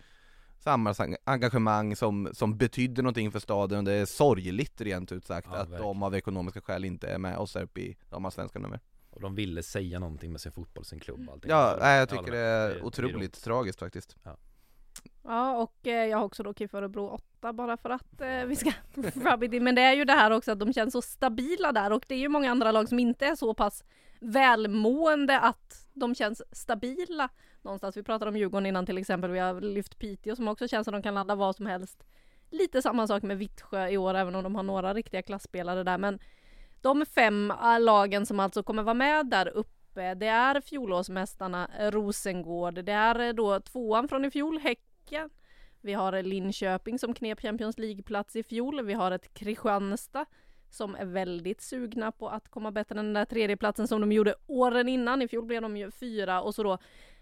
[0.59, 5.57] samhällsengagemang som, som betydde någonting för staden och det är sorgligt rent ut sagt Ja,
[5.57, 5.83] att verkligen.
[5.83, 8.81] de av ekonomiska skäl inte är med oss här uppe i damallsvenskan nummer.
[9.11, 12.07] Och de ville säga någonting med sin fotboll, sin klubb och allting Ja, nej, jag
[12.07, 13.45] håller tycker det är det otroligt roligt.
[13.45, 14.17] tragiskt faktiskt.
[15.25, 17.09] Ja, och eh, jag har också då KIF Örebro
[17.41, 18.73] 8 bara för att eh, vi ska
[19.15, 19.65] rub it in.
[19.65, 22.15] Men det är ju det här också att de känns så stabila där och det
[22.15, 23.85] är ju många andra lag som inte är så pass
[24.21, 27.29] välmående att de känns stabila
[27.69, 27.97] någonstans.
[27.97, 29.31] Vi pratade om Djurgården innan till exempel.
[29.31, 32.05] Vi har lyft Piteå som också känns som de kan ladda vad som helst.
[32.51, 35.99] Lite samma sak med Vittsjö i år även om de har några riktiga klassspelare där.
[35.99, 36.19] Men
[36.81, 39.79] de fem äh, lagen som alltså kommer vara med där uppe
[40.15, 42.85] det är fjolårsmästarna eh, Rosengård.
[42.85, 45.31] Det är eh, då tvåan från i fjol, Häcken.
[45.81, 48.85] Vi har eh, Linköping som knep Champions League-plats i fjol.
[48.85, 50.27] Vi har ett Kristianstad
[50.71, 54.35] som är väldigt sugna på att komma bättre än den där tredjeplatsen som de gjorde
[54.47, 55.23] åren innan.
[55.23, 56.79] I fjol blev de ju fyra och så då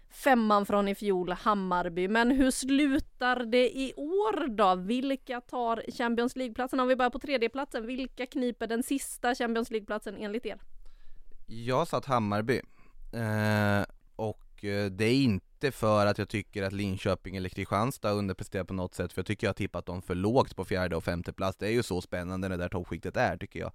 [0.09, 2.07] femman från i fjol, Hammarby.
[2.07, 4.75] Men hur slutar det i år då?
[4.75, 6.79] Vilka tar Champions League-platsen?
[6.79, 10.59] Om vi börjar på tredjeplatsen, vilka kniper den sista Champions League-platsen enligt er?
[11.45, 12.61] Jag satt Hammarby,
[13.13, 18.63] eh, och eh, det är inte för att jag tycker att Linköping eller Kristianstad underpresterar
[18.63, 21.03] på något sätt, för jag tycker jag har tippat dem för lågt på fjärde och
[21.03, 21.57] femte plats.
[21.57, 23.71] Det är ju så spännande det där toppskiktet är tycker jag.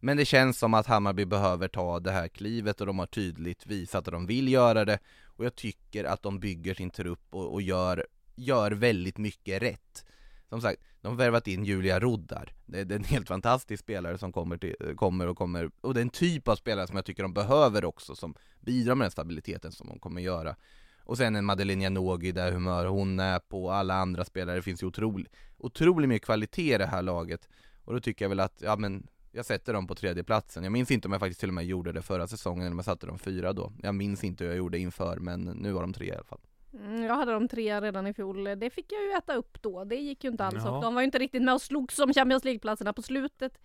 [0.00, 3.66] Men det känns som att Hammarby behöver ta det här klivet och de har tydligt
[3.66, 4.98] visat att de vill göra det.
[5.24, 10.04] Och jag tycker att de bygger sin trupp och, och gör, gör väldigt mycket rätt.
[10.48, 12.52] Som sagt, de har värvat in Julia Roddar.
[12.66, 15.94] Det är, det är en helt fantastisk spelare som kommer, till, kommer och kommer, och
[15.94, 19.04] det är en typ av spelare som jag tycker de behöver också, som bidrar med
[19.04, 20.56] den stabiliteten som de kommer göra.
[21.04, 24.82] Och sen en Madeleine Janogy, där humör hon är på, alla andra spelare, det finns
[24.82, 27.48] ju otroligt, otroligt mycket kvalitet i det här laget.
[27.84, 29.06] Och då tycker jag väl att, ja men,
[29.36, 30.62] jag sätter dem på tredje platsen.
[30.62, 32.78] Jag minns inte om jag faktiskt till och med gjorde det förra säsongen, eller om
[32.78, 33.72] jag satte dem fyra då.
[33.82, 36.40] Jag minns inte hur jag gjorde inför, men nu var de tre i alla fall.
[36.72, 38.44] Mm, jag hade de tre redan i fjol.
[38.44, 39.84] Det fick jag ju äta upp då.
[39.84, 40.62] Det gick ju inte alls.
[40.64, 40.80] Ja.
[40.82, 43.58] De var ju inte riktigt med och slogs om Champions League-platserna på slutet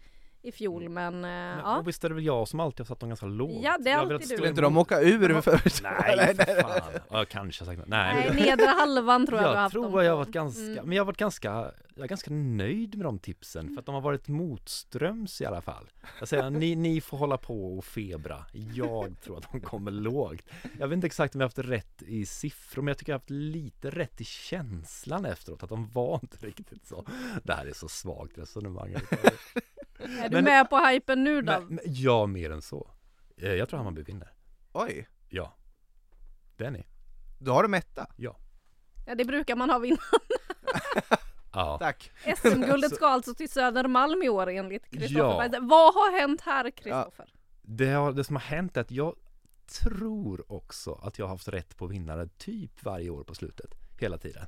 [0.43, 0.89] i fjol.
[0.89, 1.77] Men, eh, Men, ja.
[1.80, 3.63] och visst är det väl jag som alltid har satt dem ganska lågt?
[3.63, 4.25] Ja, det är Jag alltid du.
[4.36, 5.41] Skulle inte de åka ur?
[5.41, 5.51] För...
[5.84, 6.82] Nej, för fan.
[7.10, 7.88] Ja, Jag kanske har sagt.
[7.88, 10.17] Nej, Nej, nedre halvan tror jag, du har jag haft tror dem att jag har
[10.17, 10.86] varit ganska, Mm.
[10.86, 13.95] men jag har varit ganska, jag är ganska nöjd med de tipsen för att de
[13.95, 15.89] har varit motströms i alla fall.
[16.19, 18.45] Jag säger, ni, ni får hålla på och febra.
[18.73, 20.41] Jag tror att de kommer lågt.
[20.80, 23.15] Jag vet inte exakt om jag har haft rätt i siffror, men jag tycker jag
[23.15, 27.06] har haft lite rätt i känslan efteråt, att de var inte riktigt så.
[27.43, 28.95] Det här är så svagt resonemang.
[30.03, 31.51] Är du Men- med på hypen nu då?
[31.51, 32.91] Men, men, ja, mer än så.
[33.37, 34.31] Eh, Jag tror Hammarby vinner.
[34.73, 35.53] Oj, Ja.
[36.57, 36.87] Det är ni.
[37.39, 38.07] då har de etta.
[38.15, 38.35] Ja,
[39.15, 39.99] det brukar man ha vinnat.
[41.53, 41.77] Ja.
[41.81, 42.11] Tack.
[42.37, 45.59] SM-guldet ska alltså till Södermalm i år enligt Kristoffer Ja.
[45.61, 47.33] Vad har hänt här Kristoffer?
[47.61, 49.15] Det, har, det som har hänt är att jag
[49.83, 54.17] tror också att jag har haft rätt på vinnare typ varje år på slutet, hela
[54.17, 54.45] tiden.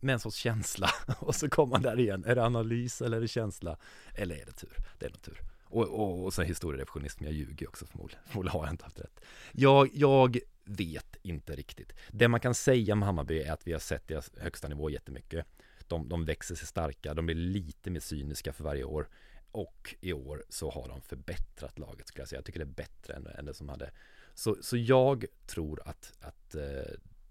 [0.00, 2.24] Med en sorts känsla och så kommer man där igen.
[2.24, 3.76] Är det analys eller är det känsla?
[4.14, 4.76] Eller är det tur?
[4.98, 5.40] Det är nog tur.
[5.64, 8.22] Och, och, och sen historierevisionism, jag ljuger också förmodligen.
[8.26, 9.20] Förmodligen har jag inte haft rätt.
[9.52, 11.92] Jag, jag vet inte riktigt.
[12.10, 15.46] Det man kan säga om Hammarby är att vi har sett deras högsta nivå jättemycket.
[15.86, 19.08] De, de växer sig starka, de blir lite mer cyniska för varje år.
[19.50, 22.38] Och i år så har de förbättrat laget skulle jag säga.
[22.38, 23.90] Jag tycker det är bättre än, än det som hade.
[24.34, 26.62] Så, så jag tror att, att eh,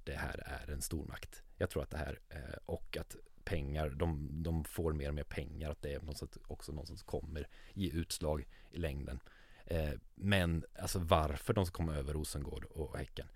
[0.08, 1.44] det här är en stormakt.
[1.58, 5.24] Jag tror att det här eh, och att pengar, de, de får mer och mer
[5.24, 9.20] pengar, att det är något också något som kommer ge utslag i längden.
[9.66, 13.28] Eh, men alltså varför de ska komma över Rosengård och Häcken,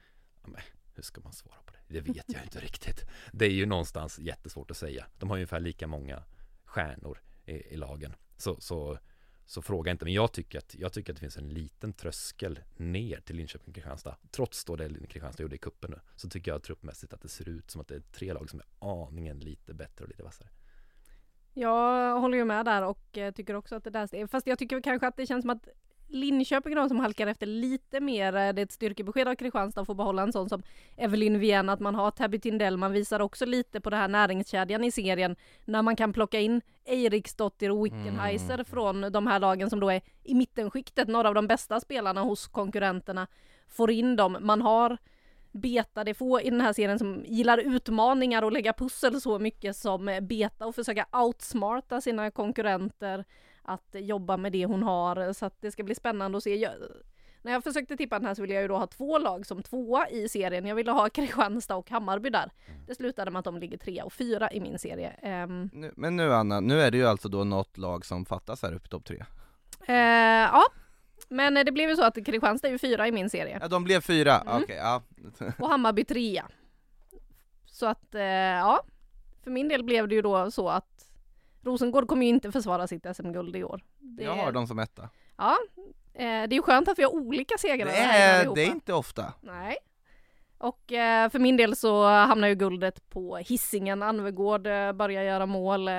[0.41, 0.61] ja, men,
[0.95, 1.93] hur ska man svara på det?
[1.93, 3.05] Det vet jag inte riktigt.
[3.31, 5.05] Det är ju någonstans jättesvårt att säga.
[5.17, 6.23] De har ungefär lika många
[6.65, 8.15] stjärnor i, i lagen.
[8.37, 8.97] Så, så,
[9.51, 12.59] så fråga inte, men jag tycker, att, jag tycker att det finns en liten tröskel
[12.77, 14.15] ner till Linköping Kristianstad.
[14.31, 17.49] Trots då det Kristianstad gjorde i kuppen nu, så tycker jag truppmässigt att det ser
[17.49, 20.49] ut som att det är tre lag som är aningen lite bättre och lite vassare.
[21.53, 24.81] Jag håller ju med där och eh, tycker också att det där, fast jag tycker
[24.81, 25.67] kanske att det känns som att
[26.13, 28.31] Linköping de som halkar efter lite mer.
[28.31, 30.63] Det är ett styrkebesked av Kristianstad att få behålla en sån som
[30.97, 32.77] Evelyn Wien, att man har Tabby Tindell.
[32.77, 36.61] Man visar också lite på det här näringskedjan i serien när man kan plocka in
[36.85, 38.65] Eiriksdottir och Wickenheiser mm.
[38.65, 42.47] från de här lagen som då är i mittenskiktet, några av de bästa spelarna hos
[42.47, 43.27] konkurrenterna.
[43.67, 44.37] Får in dem.
[44.41, 44.97] Man har
[45.51, 49.39] Beta, det är få i den här serien som gillar utmaningar och lägga pussel så
[49.39, 53.25] mycket som Beta och försöka outsmarta sina konkurrenter
[53.63, 56.55] att jobba med det hon har så att det ska bli spännande att se.
[56.55, 56.73] Jag,
[57.41, 59.63] när jag försökte tippa den här så ville jag ju då ha två lag som
[59.63, 60.65] tvåa i serien.
[60.65, 62.51] Jag ville ha Kristianstad och Hammarby där.
[62.67, 62.85] Mm.
[62.87, 65.43] Det slutade med att de ligger trea och fyra i min serie.
[65.43, 68.61] Um, nu, men nu Anna, nu är det ju alltså då något lag som fattas
[68.61, 69.25] här uppe topp tre.
[69.89, 70.63] Uh, ja,
[71.29, 73.57] men det blev ju så att Kristianstad är ju fyra i min serie.
[73.61, 74.53] Ja, de blev fyra, mm.
[74.53, 75.01] okej, okay, ja.
[75.59, 76.47] och Hammarby trea.
[77.65, 78.83] Så att, uh, ja.
[79.43, 81.10] För min del blev det ju då så att
[81.61, 83.81] Rosengård kommer ju inte försvara sitt SM-guld i år.
[83.99, 84.23] Det...
[84.23, 85.09] Jag har dem som etta.
[85.37, 85.57] Ja,
[86.13, 88.93] eh, det är ju skönt att vi har olika segrar det är, det är inte
[88.93, 89.33] ofta.
[89.41, 89.77] Nej.
[90.57, 94.03] Och eh, för min del så hamnar ju guldet på hissingen.
[94.03, 95.89] Anvegård eh, börjar göra mål.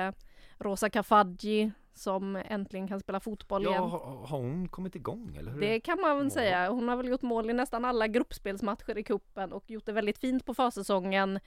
[0.59, 3.83] Rosa Kafaji som äntligen kan spela fotboll ja, igen.
[3.83, 5.51] Har, har hon kommit igång eller?
[5.51, 5.61] Hur?
[5.61, 6.69] Det kan man väl säga.
[6.69, 10.17] Hon har väl gjort mål i nästan alla gruppspelsmatcher i kuppen och gjort det väldigt
[10.17, 11.39] fint på försäsongen.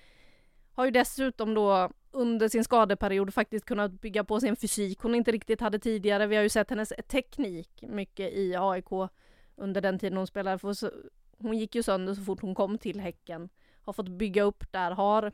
[0.77, 5.33] Har ju dessutom då under sin skadeperiod faktiskt kunnat bygga på sin fysik hon inte
[5.33, 6.27] riktigt hade tidigare.
[6.27, 9.11] Vi har ju sett hennes teknik mycket i AIK
[9.57, 10.59] under den tiden hon spelade.
[10.59, 10.91] För
[11.39, 13.49] hon gick ju sönder så fort hon kom till Häcken.
[13.83, 15.33] Har fått bygga upp där, har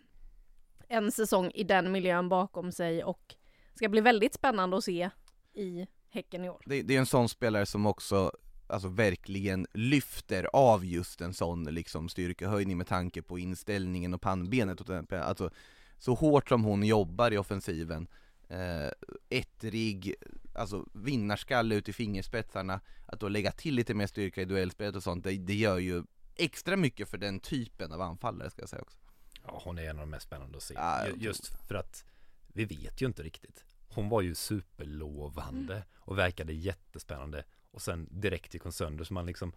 [0.89, 3.35] en säsong i den miljön bakom sig och
[3.75, 5.11] ska bli väldigt spännande att se
[5.53, 6.63] i Häcken i år.
[6.67, 8.33] Det, det är en sån spelare som också
[8.73, 14.81] alltså verkligen lyfter av just en sån liksom styrkehöjning med tanke på inställningen och pannbenet
[14.81, 15.51] och alltså
[15.99, 18.07] så hårt som hon jobbar i offensiven
[18.49, 18.91] eh,
[19.29, 20.15] ettrig,
[20.55, 25.03] alltså vinnarskalle ut i fingerspetsarna att då lägga till lite mer styrka i duellspelet och
[25.03, 26.03] sånt, det, det gör ju
[26.37, 28.99] extra mycket för den typen av anfallare ska jag säga också.
[29.45, 32.05] Ja hon är en av de mest spännande att se, ja, just för att
[32.53, 33.65] vi vet ju inte riktigt.
[33.89, 35.87] Hon var ju superlovande mm.
[35.95, 39.53] och verkade jättespännande och sen direkt gick hon sönder så man liksom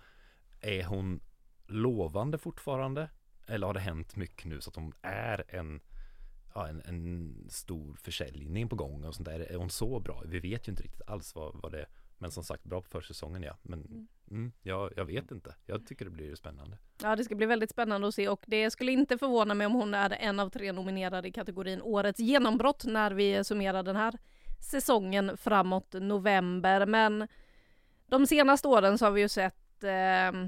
[0.62, 1.20] Är hon
[1.68, 3.10] lovande fortfarande?
[3.48, 5.82] Eller har det hänt mycket nu så att hon är en
[6.56, 9.40] ja, en, en, stor försäljning på gång och sånt där.
[9.40, 10.24] Är hon så bra?
[10.26, 11.88] Vi vet ju inte riktigt alls vad, vad det är.
[12.18, 13.58] Men som sagt, bra på försäsongen ja.
[13.62, 14.08] Men mm.
[14.32, 15.56] Mm, ja, jag vet inte.
[15.66, 16.78] Jag tycker det blir spännande.
[17.02, 19.74] Ja, det ska bli väldigt spännande att se och det skulle inte förvåna mig om
[19.74, 24.18] hon är en av tre nominerade i kategorin Årets genombrott när vi summerar den här
[24.60, 26.86] säsongen framåt november.
[26.86, 27.28] Men
[28.08, 30.48] de senaste åren så har vi ju sett eh,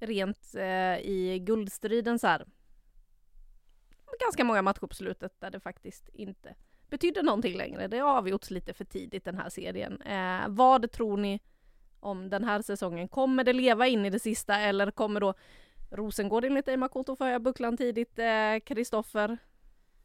[0.00, 2.46] rent eh, i guldstriden så här.
[4.20, 6.54] Ganska många matcher på slutet där det faktiskt inte
[6.90, 7.88] betydde någonting längre.
[7.88, 10.02] Det har avgjorts lite för tidigt den här serien.
[10.02, 11.40] Eh, vad tror ni
[12.00, 13.08] om den här säsongen?
[13.08, 15.34] Kommer det leva in i det sista eller kommer då
[15.90, 18.18] Rosengård enligt Eimakoto få höja bucklan tidigt?
[18.64, 19.28] Kristoffer?
[19.30, 19.36] Eh,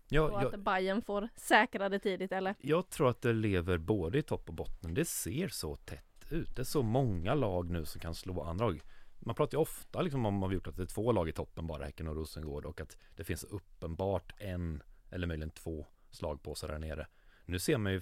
[0.09, 2.55] Ja, och att Bayern får säkra det tidigt eller?
[2.59, 4.93] Jag tror att det lever både i topp och botten.
[4.93, 6.56] Det ser så tätt ut.
[6.56, 8.82] Det är så många lag nu som kan slå andra lag.
[9.19, 11.32] Man pratar ju ofta liksom om, man har gjort att det är två lag i
[11.32, 16.67] toppen bara, Häcken och Rosengård och att det finns uppenbart en eller möjligen två slagpåsar
[16.67, 17.08] där nere.
[17.46, 18.02] Nu ser man ju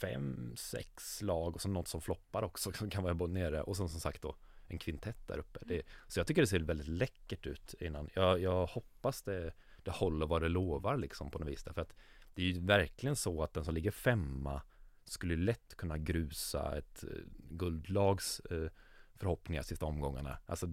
[0.00, 3.76] fem, sex lag och så något som floppar också som kan vara både nere och
[3.76, 5.58] sen som sagt då en kvintett där uppe.
[5.62, 8.08] Det, så jag tycker det ser väldigt läckert ut innan.
[8.14, 9.52] Jag, jag hoppas det,
[9.82, 11.64] det håller vad det lovar liksom på något vis.
[11.64, 11.94] Därför att
[12.34, 14.62] det är ju verkligen så att den som ligger femma
[15.08, 17.10] skulle lätt kunna grusa ett eh,
[17.50, 18.70] guldlags eh,
[19.14, 20.38] förhoppningar sista omgångarna.
[20.46, 20.66] Alltså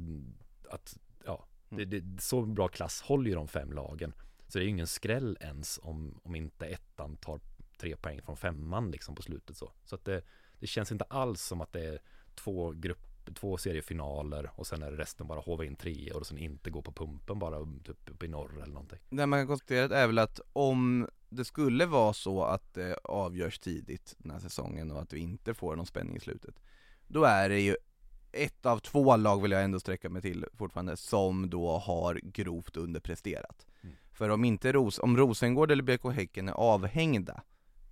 [0.69, 4.13] att, ja, det, det, så bra klass håller ju de fem lagen.
[4.47, 7.39] Så det är ju ingen skräll ens om, om inte ettan tar
[7.77, 9.71] tre poäng från femman liksom på slutet så.
[9.85, 10.21] Så att det,
[10.59, 11.99] det känns inte alls som att det är
[12.35, 16.37] två grupp, två seriefinaler och sen är det resten bara hova in tre och sen
[16.37, 18.99] inte gå på pumpen bara typ uppe i norr eller någonting.
[19.09, 23.59] Det man kan konstatera är väl att om det skulle vara så att det avgörs
[23.59, 26.55] tidigt den här säsongen och att vi inte får någon spänning i slutet
[27.07, 27.75] Då är det ju
[28.31, 32.77] ett av två lag vill jag ändå sträcka mig till fortfarande, som då har grovt
[32.77, 33.65] underpresterat.
[33.81, 33.95] Mm.
[34.11, 37.43] För om inte Ros om Rosengård eller BK Häcken är avhängda,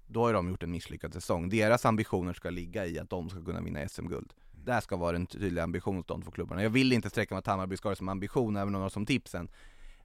[0.08, 1.50] då har de gjort en misslyckad säsong.
[1.50, 4.34] Deras ambitioner ska ligga i att de ska kunna vinna SM-guld.
[4.54, 4.66] Mm.
[4.66, 5.18] Det ska vara
[5.64, 6.64] ambitionen hos de två klubbarna.
[6.64, 8.90] Jag vill inte sträcka mig att Hammarby ska ha som ambition, även om de har
[8.90, 9.50] som tipsen.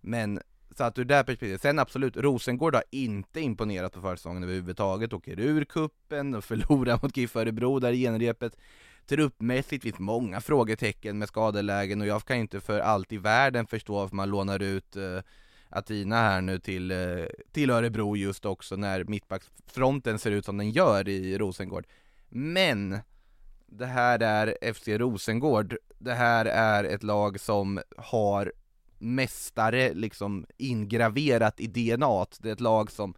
[0.01, 0.41] Men
[0.79, 5.41] så att ur det perspektivet, sen absolut, Rosengård har inte imponerat på försäsongen överhuvudtaget, åker
[5.41, 8.57] ur kuppen och förlorar mot GIF Örebro där i genrepet.
[9.07, 13.95] Truppmässigt finns många frågetecken med skadelägen och jag kan inte för allt i världen förstå
[13.95, 15.21] varför man lånar ut eh, uh,
[15.69, 20.71] Atina här nu till, uh, till Örebro just också när mittbacksfronten ser ut som den
[20.71, 21.87] gör i Rosengård.
[22.29, 22.99] Men
[23.67, 28.53] det här är FC Rosengård, det här är ett lag som har
[28.99, 33.15] mästare liksom ingraverat i DNA Det är ett lag som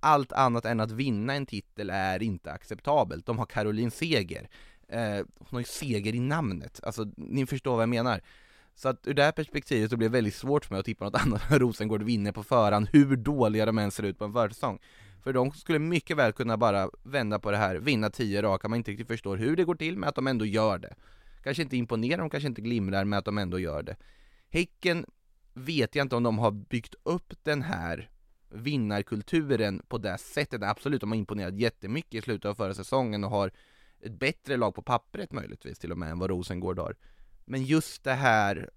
[0.00, 3.26] allt annat än att vinna en titel är inte acceptabelt.
[3.26, 4.48] De har Caroline Seger.
[4.88, 8.20] Eh, hon har ju seger i namnet, alltså ni förstår vad jag menar.
[8.74, 11.04] Så att ur det här perspektivet så blir det väldigt svårt för mig att tippa
[11.04, 14.32] något annat än Rosengård vinner på förhand, hur dåliga de än ser ut på en
[14.32, 14.78] försäsong.
[15.22, 18.76] För de skulle mycket väl kunna bara vända på det här, vinna tio raka, man
[18.76, 20.94] inte riktigt förstår hur det går till, men att de ändå gör det.
[21.42, 23.96] Kanske inte imponerar, de kanske inte glimrar, men att de ändå gör det.
[24.50, 25.06] Häcken
[25.54, 28.10] vet jag inte om de har byggt upp den här
[28.48, 30.62] vinnarkulturen på det sättet.
[30.62, 33.52] Absolut, de har imponerat jättemycket i slutet av förra säsongen och har
[34.00, 36.96] ett bättre lag på pappret möjligtvis till och med än vad Rosengård har.
[37.44, 38.70] Men just det här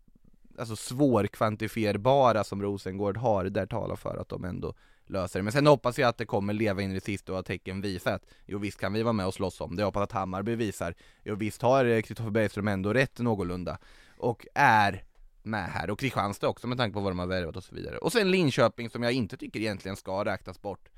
[0.58, 4.74] alltså svårkvantifierbara som Rosengård har, där talar för att de ändå
[5.06, 5.44] löser det.
[5.44, 7.82] Men sen hoppas jag att det kommer leva in i det sista och att tecken
[7.82, 9.82] visar att jo visst kan vi vara med och slåss om det.
[9.82, 13.78] Jag hoppas att Hammarby visar, jo visst har Kristoffer Bergström ändå rätt någorlunda
[14.18, 15.04] och är
[15.44, 17.98] med här, och Kristianstad också med tanke på vad de har värvat och så vidare.
[17.98, 20.90] Och sen Linköping som jag inte tycker egentligen ska räknas bort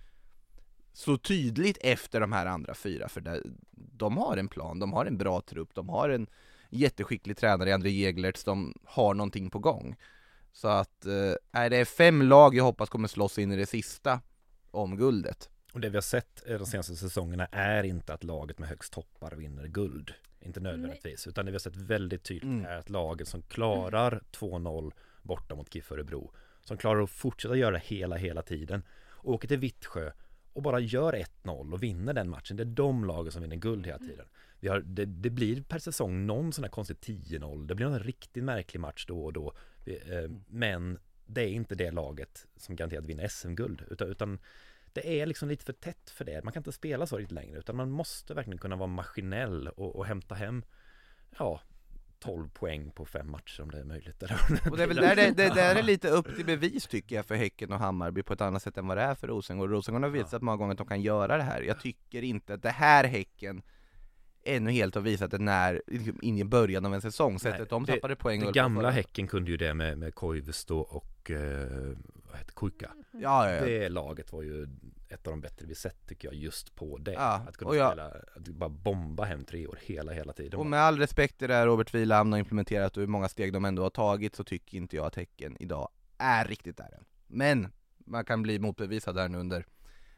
[0.93, 3.41] så tydligt efter de här andra fyra, för det,
[3.71, 6.27] de har en plan, de har en bra trupp, de har en
[6.69, 9.95] jätteskicklig tränare i André Jeglertz, de har någonting på gång.
[10.51, 14.21] Så att, eh, är det fem lag jag hoppas kommer slåss in i det sista
[14.71, 15.49] om guldet.
[15.73, 18.93] Och det vi har sett eh, de senaste säsongerna är inte att laget med högst
[18.93, 20.13] toppar vinner guld.
[20.45, 22.65] Inte nödvändigtvis, utan det vi har sett väldigt tydligt Mm.
[22.65, 24.91] är att laget som klarar 2-0
[25.21, 26.31] borta mot GIF Örebro,
[26.61, 28.83] som klarar att fortsätta göra hela, hela tiden,
[29.23, 30.11] åker till Vittsjö
[30.53, 32.57] och bara gör 1-0 och vinner den matchen.
[32.57, 34.25] Det är de lagen som vinner guld hela tiden.
[34.59, 37.99] Vi har, det, det blir per säsong någon sån här konstig 10-0, det blir en
[37.99, 39.53] riktigt märklig match då och då.
[39.85, 44.39] Vi, eh, men det är inte det laget som garanterat vinner SM-guld, utan, utan
[44.93, 46.43] det är liksom lite för tätt för det.
[46.43, 49.95] Man kan inte spela så riktigt längre utan man måste verkligen kunna vara maskinell och,
[49.95, 50.63] och hämta hem
[51.39, 51.61] ja,
[52.19, 54.23] 12 poäng på fem matcher om det är möjligt.
[54.71, 57.25] Och det är väl där det, det, där är lite upp till bevis tycker jag
[57.25, 59.69] för Häcken och Hammarby på ett annat sätt än vad det är för Rosengård.
[59.71, 61.61] Rosengård har visat många gånger att de kan göra det här.
[61.61, 63.61] Jag tycker inte att det här Häcken
[64.45, 67.85] ännu helt har visat det när, liksom in i början av en säsong, sättet de
[67.85, 71.97] det- tappade poäng Det gamla Häcken kunde ju det med, med Koivisto och eh,
[72.33, 72.91] vad heter Kuika.
[73.11, 73.65] Ja, ja, ja.
[73.65, 74.63] Det laget var ju
[75.09, 77.13] ett av de bättre vi sett tycker jag just på det.
[77.13, 80.59] Ja, att kunna jag- spela, att bara bomba hem tre år hela, hela tiden.
[80.59, 83.53] Och med all respekt till det här Robert Wieland har implementerat och hur många steg
[83.53, 87.05] de ändå har tagit så tycker inte jag att Häcken idag är riktigt där än.
[87.27, 87.71] Men
[88.05, 89.65] man kan bli motbevisad här nu under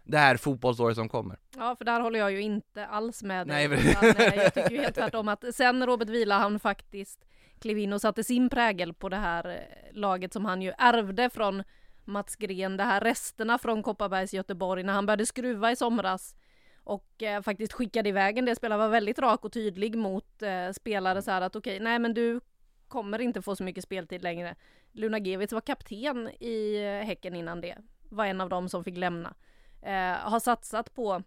[0.04, 1.38] det här fotbollsåret som kommer.
[1.58, 3.56] Ja, för där håller jag ju inte alls med dig.
[3.56, 7.26] Nej, men- Utan, eh, jag tycker ju helt tvärtom att sen Robert Vila han faktiskt
[7.60, 11.30] klev in och satte sin prägel på det här eh, laget som han ju ärvde
[11.30, 11.64] från
[12.06, 16.36] Mats Gren, det här resterna från Kopparbergs Göteborg när han började skruva i somras
[16.84, 20.72] och eh, faktiskt skickade iväg en del spelare, var väldigt rak och tydlig mot eh,
[20.72, 22.42] spelare så här att okej, nej men du
[22.88, 24.56] kommer inte få så mycket speltid längre.
[24.92, 27.78] Luna Gevitz var kapten i eh, Häcken innan det,
[28.10, 29.34] var en av dem som fick lämna.
[29.82, 31.24] Eh, har satsat på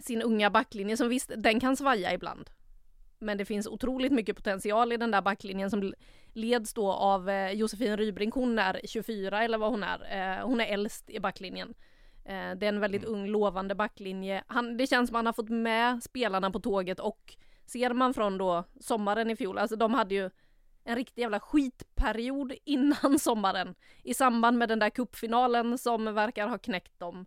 [0.00, 2.50] sin unga backlinje som visst, den kan svaja ibland.
[3.22, 5.94] Men det finns otroligt mycket potential i den där backlinjen som
[6.32, 8.34] leds då av eh, Josefin Rybrink.
[8.34, 9.98] Hon är 24 eller vad hon är.
[10.38, 11.74] Eh, hon är äldst i backlinjen.
[12.24, 14.44] Eh, det är en väldigt ung lovande backlinje.
[14.46, 18.38] Han, det känns som han har fått med spelarna på tåget och ser man från
[18.38, 20.30] då sommaren i fjol, alltså de hade ju
[20.84, 26.58] en riktig jävla skitperiod innan sommaren i samband med den där kuppfinalen som verkar ha
[26.58, 27.26] knäckt dem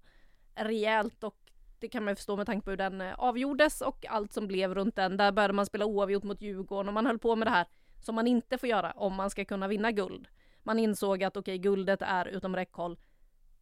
[0.56, 1.45] rejält och
[1.80, 4.48] det kan man ju förstå med tanke på hur den eh, avgjordes och allt som
[4.48, 5.18] blev runt den.
[5.18, 7.68] Där började man spela oavgjort mot Djurgården och man höll på med det här
[8.02, 10.28] som man inte får göra om man ska kunna vinna guld.
[10.64, 13.00] Man insåg att okej, guldet är utom räckhåll.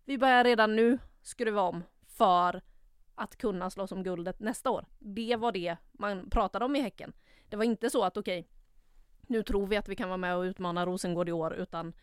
[0.05, 2.61] Vi börjar redan nu skruva om för
[3.15, 4.85] att kunna slåss om guldet nästa år.
[4.99, 7.13] Det var det man pratade om i Häcken.
[7.49, 8.47] Det var inte så att okej,
[9.27, 11.93] nu tror vi att vi kan vara med och utmana Rosengård i år, utan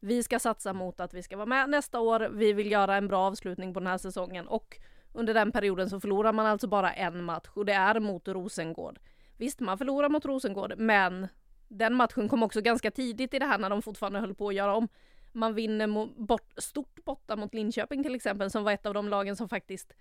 [0.00, 2.28] vi ska satsa mot att vi ska vara med nästa år.
[2.32, 4.80] Vi vill göra en bra avslutning på den här säsongen och
[5.12, 8.98] under den perioden så förlorar man alltså bara en match och det är mot Rosengård.
[9.36, 11.28] Visst, man förlorar mot Rosengård, men
[11.68, 14.54] den matchen kom också ganska tidigt i det här när de fortfarande höll på att
[14.54, 14.88] göra om.
[15.32, 19.36] Man vinner bort, stort borta mot Linköping till exempel, som var ett av de lagen
[19.36, 19.92] som faktiskt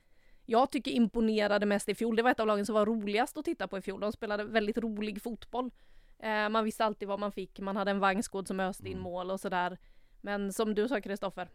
[0.50, 2.16] jag tycker imponerade mest i fjol.
[2.16, 4.00] Det var ett av lagen som var roligast att titta på i fjol.
[4.00, 5.72] De spelade väldigt rolig fotboll.
[6.20, 7.60] Eh, man visste alltid vad man fick.
[7.60, 9.04] Man hade en Vangsgård som öste in mm.
[9.04, 9.78] mål och sådär.
[10.22, 11.50] Men som du sa Kristoffer,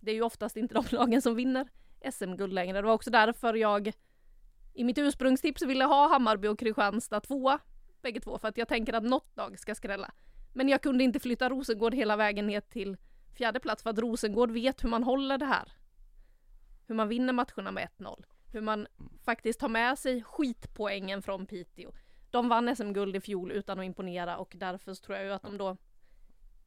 [0.00, 1.68] det är ju oftast inte de lagen som vinner
[2.10, 2.78] SM-guld längre.
[2.78, 3.92] Det var också därför jag
[4.74, 7.58] i mitt ursprungstips ville ha Hammarby och Kristianstad tvåa,
[8.02, 10.10] bägge två, för att jag tänker att något lag ska skrälla.
[10.54, 12.96] Men jag kunde inte flytta Rosengård hela vägen ner till
[13.36, 15.72] fjärde plats för att Rosengård vet hur man håller det här.
[16.86, 18.24] Hur man vinner matcherna med 1-0.
[18.52, 18.86] Hur man
[19.24, 21.92] faktiskt tar med sig skitpoängen från Piteå.
[22.30, 25.58] De vann SM-guld i fjol utan att imponera och därför tror jag ju att de
[25.58, 25.76] då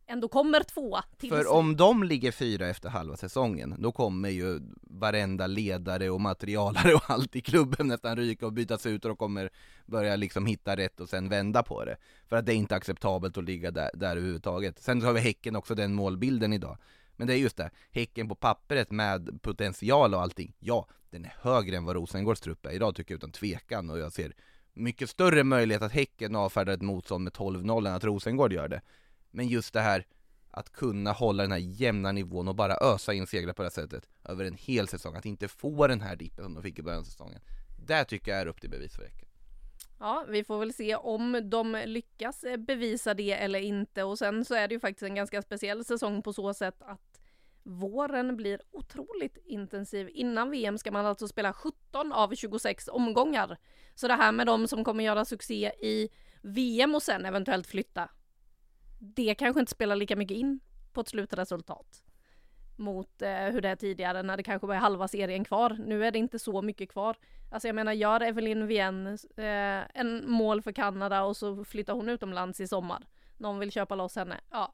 [0.08, 1.04] ändå kommer tvåa.
[1.30, 6.94] För om de ligger fyra efter halva säsongen, då kommer ju varenda ledare och materialare
[6.94, 9.50] och allt i klubben nästan ryka och bytas ut och de kommer
[9.86, 11.98] börja liksom hitta rätt och sen vända på det.
[12.28, 14.80] För att det är inte acceptabelt att ligga där, där överhuvudtaget.
[14.80, 16.78] Sen har vi Häcken också den målbilden idag.
[17.16, 21.34] Men det är just det, Häcken på pappret med potential och allting, ja, den är
[21.42, 24.34] högre än vad Rosengårds trupp är idag tycker jag utan tvekan och jag ser
[24.74, 28.82] mycket större möjlighet att Häcken avfärdar ett motstånd med 12-0 än att Rosengård gör det.
[29.32, 30.06] Men just det här
[30.52, 34.10] att kunna hålla den här jämna nivån och bara ösa in segrar på det sättet
[34.24, 37.00] över en hel säsong, att inte få den här dippen som de fick i början
[37.00, 37.42] av säsongen.
[37.86, 39.28] Det tycker jag är upp till bevis för Häcken.
[40.00, 44.46] Ja, vi får väl se om de lyckas eh, bevisa det eller inte och sen
[44.46, 47.22] så är det ju faktiskt en ganska speciell säsong på så sätt att
[47.64, 50.10] våren blir otroligt intensiv.
[50.14, 53.58] Innan VM ska man alltså spela 17 av 26 omgångar.
[53.96, 56.10] Så det här med de som kommer göra succé i
[56.42, 58.10] VM och sen eventuellt flytta
[59.04, 60.60] det kanske inte spelar lika mycket in
[60.94, 62.04] på ett slutresultat
[62.76, 65.78] mot eh, hur det är tidigare när det kanske var halva serien kvar.
[65.86, 67.18] Nu är det inte så mycket kvar.
[67.52, 72.10] Alltså jag menar, gör Evelyn Wien eh, en mål för Kanada och så flyttar hon
[72.10, 73.08] utomlands i sommar.
[73.38, 74.40] Någon vill köpa loss henne.
[74.50, 74.74] Ja,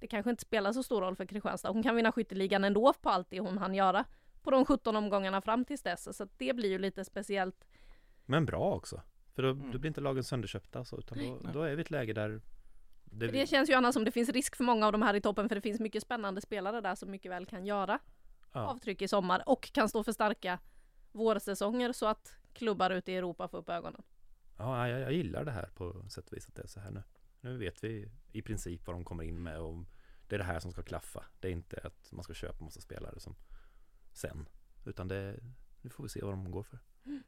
[0.00, 1.70] det kanske inte spelar så stor roll för Kristianstad.
[1.70, 4.04] Hon kan vinna skytteligan ändå på allt det hon hann göra
[4.42, 6.16] på de 17 omgångarna fram tills dess.
[6.16, 7.64] Så det blir ju lite speciellt.
[8.26, 9.02] Men bra också.
[9.34, 9.72] För då, mm.
[9.72, 12.40] då blir inte lagen sönderköpta så, utan då, då är vi i ett läge där
[13.18, 13.26] det...
[13.26, 15.48] det känns ju annars som det finns risk för många av de här i toppen
[15.48, 17.98] för det finns mycket spännande spelare där som mycket väl kan göra
[18.52, 18.60] ja.
[18.60, 20.58] avtryck i sommar och kan stå för starka
[21.12, 24.02] vårsäsonger så att klubbar ute i Europa får upp ögonen.
[24.58, 26.90] Ja, jag, jag gillar det här på sätt och vis att det är så här
[26.90, 27.02] nu.
[27.40, 29.84] Nu vet vi i princip vad de kommer in med och
[30.28, 31.24] det är det här som ska klaffa.
[31.40, 33.36] Det är inte att man ska köpa massa spelare som
[34.12, 34.48] sen,
[34.84, 35.40] utan det,
[35.82, 36.78] nu får vi se vad de går för.
[37.06, 37.22] Mm.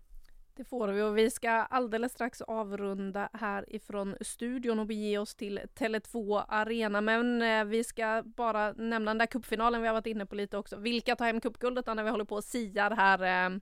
[0.56, 5.58] Det får vi och vi ska alldeles strax avrunda härifrån studion och bege oss till
[5.58, 7.00] Tele2 Arena.
[7.00, 10.58] Men eh, vi ska bara nämna den där cupfinalen vi har varit inne på lite
[10.58, 10.76] också.
[10.76, 13.50] Vilka tar hem cupguldet när vi håller på och siar här?
[13.50, 13.58] Eh,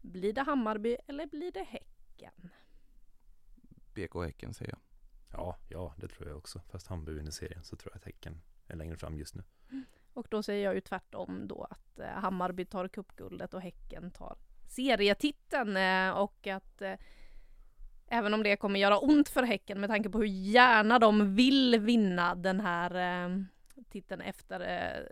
[0.00, 2.50] blir det Hammarby eller blir det Häcken?
[3.94, 4.80] BK Häcken säger jag.
[5.40, 6.60] Ja, ja, det tror jag också.
[6.70, 9.42] Fast Hammarby vinner serien så tror jag att Häcken är längre fram just nu.
[10.12, 14.36] Och då säger jag ju tvärtom då att eh, Hammarby tar cupguldet och Häcken tar
[14.72, 16.92] serietiteln eh, och att eh,
[18.08, 21.80] även om det kommer göra ont för Häcken med tanke på hur gärna de vill
[21.80, 23.36] vinna den här eh,
[23.90, 25.08] titeln efter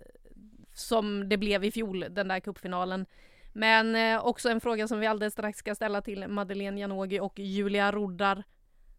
[0.75, 3.07] som det blev i fjol, den där cupfinalen.
[3.53, 7.93] Men också en fråga som vi alldeles strax ska ställa till Madeleine Janogy och Julia
[7.93, 8.43] Roddar.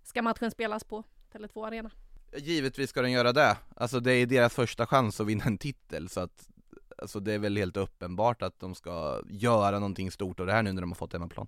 [0.03, 1.03] Ska matchen spelas på
[1.33, 1.91] Tele2 Arena?
[2.37, 3.57] Givetvis ska den göra det.
[3.75, 6.49] Alltså det är deras första chans att vinna en titel så att
[6.97, 10.63] alltså det är väl helt uppenbart att de ska göra någonting stort av det här
[10.63, 11.47] nu när de har fått hemmaplan.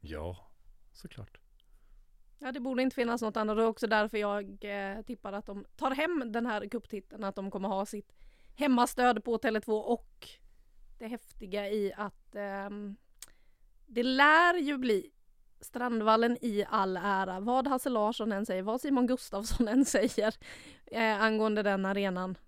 [0.00, 0.36] Ja,
[0.92, 1.38] såklart.
[2.38, 3.56] Ja, det borde inte finnas något annat.
[3.56, 7.34] Det är också därför jag eh, tippar att de tar hem den här kupptiteln, att
[7.34, 8.12] de kommer ha sitt
[8.56, 10.28] hemmastöd på Tele2 och
[10.98, 12.70] det häftiga i att eh,
[13.86, 15.10] det lär ju bli
[15.60, 17.40] Strandvallen i all ära.
[17.40, 20.34] Vad Hasse Larsson än säger, vad Simon Gustafsson än säger
[20.86, 22.38] eh, angående den arenan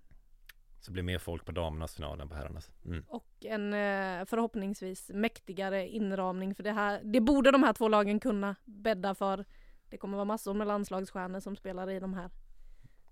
[0.80, 2.70] så det blir mer folk på damernas final än på herrarnas.
[2.84, 3.04] Mm.
[3.08, 7.00] Och en eh, förhoppningsvis mäktigare inramning för det här.
[7.04, 9.44] Det borde de här två lagen kunna bädda för.
[9.90, 12.30] Det kommer vara massor med landslagsstjärnor som spelar i de här.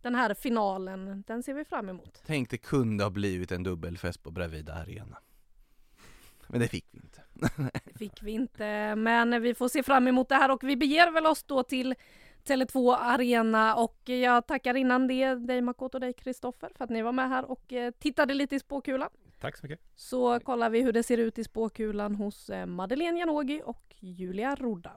[0.03, 2.23] Den här finalen, den ser vi fram emot.
[2.27, 5.19] Tänk det kunde ha blivit en dubbelfest på Bravida Arena.
[6.47, 7.23] Men det fick vi inte.
[7.85, 11.11] det fick vi inte, men vi får se fram emot det här och vi beger
[11.11, 11.95] väl oss då till
[12.47, 17.03] Tele2 Arena och jag tackar innan det dig Makoto och dig Kristoffer för att ni
[17.03, 19.09] var med här och eh, tittade lite i spåkulan.
[19.41, 19.81] Tack så mycket.
[19.97, 24.55] Så kollar vi hur det ser ut i spåkulan hos eh, Madeleine Janogy och Julia
[24.55, 24.97] Roddar.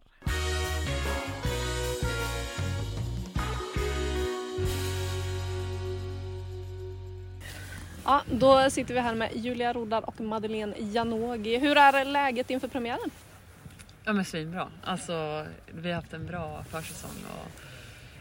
[8.06, 11.58] Ja, då sitter vi här med Julia Roddar och Madeleine Janogy.
[11.58, 13.10] Hur är läget inför premiären?
[14.04, 14.72] Ja men svinbra.
[14.84, 17.62] Alltså vi har haft en bra försäsong och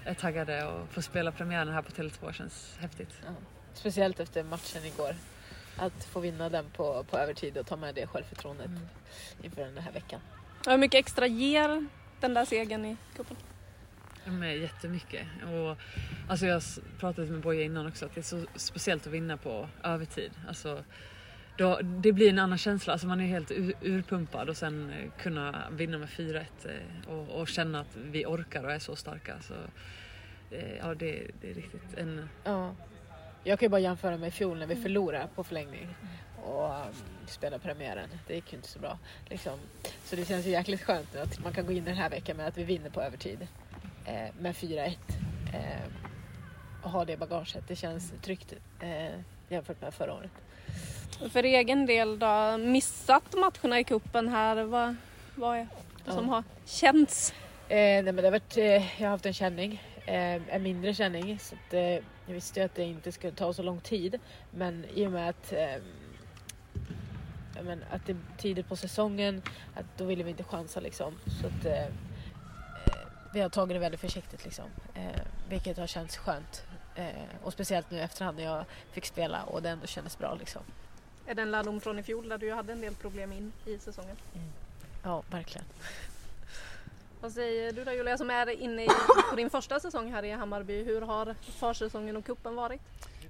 [0.05, 3.21] är taggade och få spela premiären här på Tele2 känns häftigt.
[3.27, 3.33] Ja.
[3.75, 5.15] Speciellt efter matchen igår.
[5.77, 8.89] Att få vinna den på, på övertid och ta med det självförtroendet Mm.
[9.43, 10.21] inför den här veckan.
[10.67, 11.87] Hur mycket extra ger
[12.21, 13.37] den där segern i cupen?
[14.61, 15.27] Jättemycket.
[15.45, 15.77] Och,
[16.29, 16.63] alltså jag
[16.99, 20.33] pratade med Boje innan också att det är så speciellt att vinna på övertid.
[20.49, 20.85] Alltså,
[21.59, 22.93] då, det blir en annan känsla.
[22.93, 27.41] Alltså man är helt ur, urpumpad och sen eh, kunna vinna med 4-1 eh, och,
[27.41, 29.35] och känna att vi orkar och är så starka.
[29.41, 29.55] Så,
[30.57, 32.29] eh, ja, det, det är riktigt en...
[32.45, 32.75] Ja.
[33.45, 35.95] Jag kan ju bara jämföra med i fjol när vi förlorade på förlängning
[36.45, 36.93] och um,
[37.27, 38.09] spelade premiären.
[38.27, 38.99] Det gick ju inte så bra.
[39.27, 39.59] Liksom.
[40.05, 42.47] Så det känns ju jäkligt skönt att man kan gå in den här veckan med
[42.47, 43.47] att vi vinner på övertid
[44.05, 44.97] eh, med 4-1
[45.55, 45.63] eh,
[46.83, 47.69] och ha det bagaget.
[47.69, 50.33] Det känns tryggt eh, jämfört med förra året.
[51.33, 54.97] För egen del då, missat matcherna i cupen här, vad,
[55.35, 55.69] vad är
[56.05, 56.35] det som Ja.
[56.35, 57.33] har känts?
[57.69, 58.65] Eh, nej men det har varit, eh,
[59.01, 61.39] jag har haft en känning, eh, en mindre känning.
[61.39, 61.81] Så att, eh,
[62.27, 64.19] jag visste ju att det inte skulle ta så lång tid.
[64.51, 65.75] Men i och med att, eh,
[67.63, 69.43] men att det är tidigt på säsongen,
[69.75, 71.15] att då ville vi inte chansa liksom.
[71.41, 71.89] Så att, eh, eh,
[73.35, 74.65] vi har tagit det väldigt försiktigt liksom.
[74.95, 76.63] Eh, vilket har känts skönt.
[76.99, 77.05] Eh,
[77.43, 80.63] och speciellt nu efterhand när jag fick spela och det ändå kändes bra liksom.
[81.27, 83.79] Är det en lärdom från i fjol där du hade en del problem in i
[83.79, 84.17] säsongen?
[85.03, 85.67] Ja, verkligen.
[87.21, 88.89] Vad säger du då Julia som är inne i,
[89.31, 90.85] på din första säsong här i Hammarby?
[90.85, 92.81] Hur har försäsongen och cupen varit?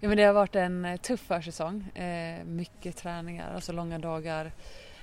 [0.01, 1.83] Ja, men det har varit en eh, tuff försäsong.
[1.83, 4.53] Eh, mycket träningar, alltså långa dagar.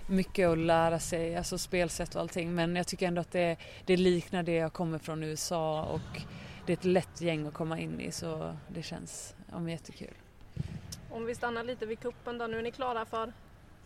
[0.08, 2.56] Mycket att lära sig, alltså spelsätt och allting.
[2.56, 6.22] Men jag tycker ändå att det, det liknar det jag kommer från USA och
[6.66, 10.14] det är ett lätt gäng att komma in i så det känns ja, jättekul.
[11.10, 13.34] Om vi stannar lite vid cupen då, nu är ni klara för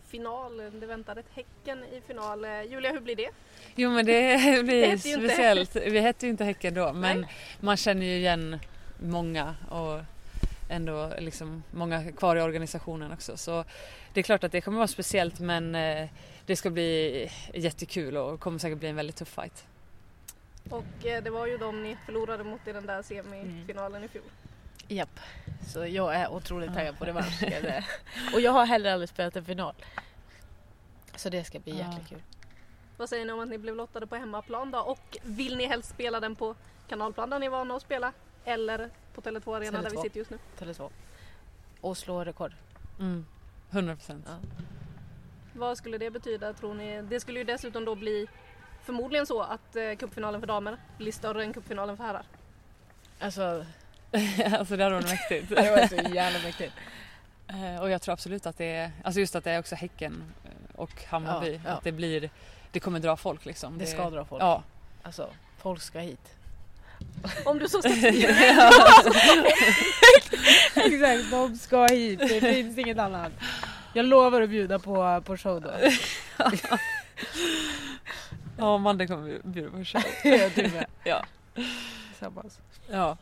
[0.06, 0.56] final.
[0.80, 2.44] Det väntar ett Häcken i final.
[2.44, 3.30] Eh, Julia, hur blir det?
[3.76, 5.76] Jo men det Det blir hette ju inte- speciellt.
[5.76, 7.30] Vi hette ju inte Häcken då men Nej.
[7.60, 8.58] man känner ju igen
[9.02, 10.00] många och
[10.70, 13.36] ändå liksom många kvar i organisationen också.
[13.36, 13.64] Så
[14.14, 16.08] det är klart att det kommer vara speciellt men eh,
[16.46, 19.64] det ska bli jättekul och kommer säkert bli en väldigt tuff fight.
[20.68, 24.24] Och eh, det var ju de ni förlorade mot i den där semifinalen i fjol.
[24.88, 25.20] Japp.
[25.66, 27.42] Så jag är otroligt taggad på revansch.
[28.34, 29.74] Och jag har heller aldrig spelat en final.
[31.16, 31.86] Så det ska bli Ja.
[31.90, 32.22] jäkligt kul.
[32.96, 34.78] Vad säger ni om att ni blev lottade på hemmaplan då?
[34.78, 36.54] Och vill ni helst spela den på
[36.88, 38.12] kanalplan där ni är vana att spela?
[38.44, 40.02] Eller på Tele2 Arena där vi Tele2.
[40.02, 40.38] sitter just nu?
[40.58, 40.90] Tele2.
[41.80, 42.52] Och slå rekord.
[42.98, 43.26] Mm.
[43.70, 44.24] 100 procent.
[44.28, 44.34] Ja.
[45.52, 47.02] Vad skulle det betyda tror ni?
[47.02, 48.28] Det skulle ju dessutom då bli
[48.90, 52.22] förmodligen så att eh, cupfinalen för damer blir större än cupfinalen för herrar.
[53.20, 53.64] Alltså,
[54.58, 55.48] alltså det hade varit mäktigt.
[55.56, 56.72] det var så jävla mäktigt.
[57.48, 60.24] Eh, Och jag tror absolut att det är, alltså just att det är också Häcken
[60.44, 61.52] eh, och Hammarby.
[61.54, 61.70] Ja, ja.
[61.70, 62.30] Att det blir,
[62.72, 63.78] det kommer dra folk liksom.
[63.78, 64.42] Det ska dra folk.
[64.42, 64.62] Ja.
[65.02, 65.28] Alltså,
[65.58, 66.34] folk ska hit.
[67.44, 68.30] Om du så ska styra.
[70.74, 72.18] Exakt, de ska hit.
[72.18, 73.32] Det finns inget annat.
[73.94, 75.70] Jag lovar att bjuda på, på show då.
[78.60, 80.02] Ja, Mande kommer bjuda på show.
[80.54, 80.86] du med.
[81.04, 81.24] Ja.
[82.08, 82.60] Tillsammans.
[82.90, 83.16] Ja.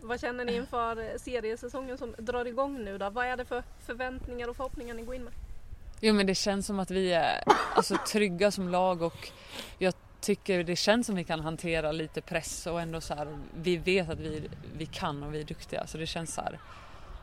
[0.00, 3.10] Vad känner ni inför seriesäsongen som drar igång nu då?
[3.10, 5.32] Vad är det för förväntningar och förhoppningar ni går in med?
[6.00, 7.42] Jo men det känns som att vi är
[7.74, 9.30] alltså, trygga som lag och
[9.78, 13.76] jag tycker det känns som vi kan hantera lite press och ändå så här, vi
[13.76, 16.58] vet att vi, vi kan och vi är duktiga så det känns så här,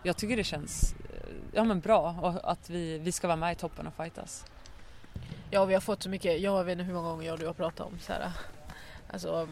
[0.03, 3.51] jag tycker det känns eh, ja, men bra och att vi, vi ska vara med
[3.51, 4.45] i toppen och fightas.
[5.52, 6.41] Ja, vi har fått så mycket.
[6.41, 8.32] Jag vet inte hur många gånger jag och du har pratat om så här,
[9.08, 9.48] alltså,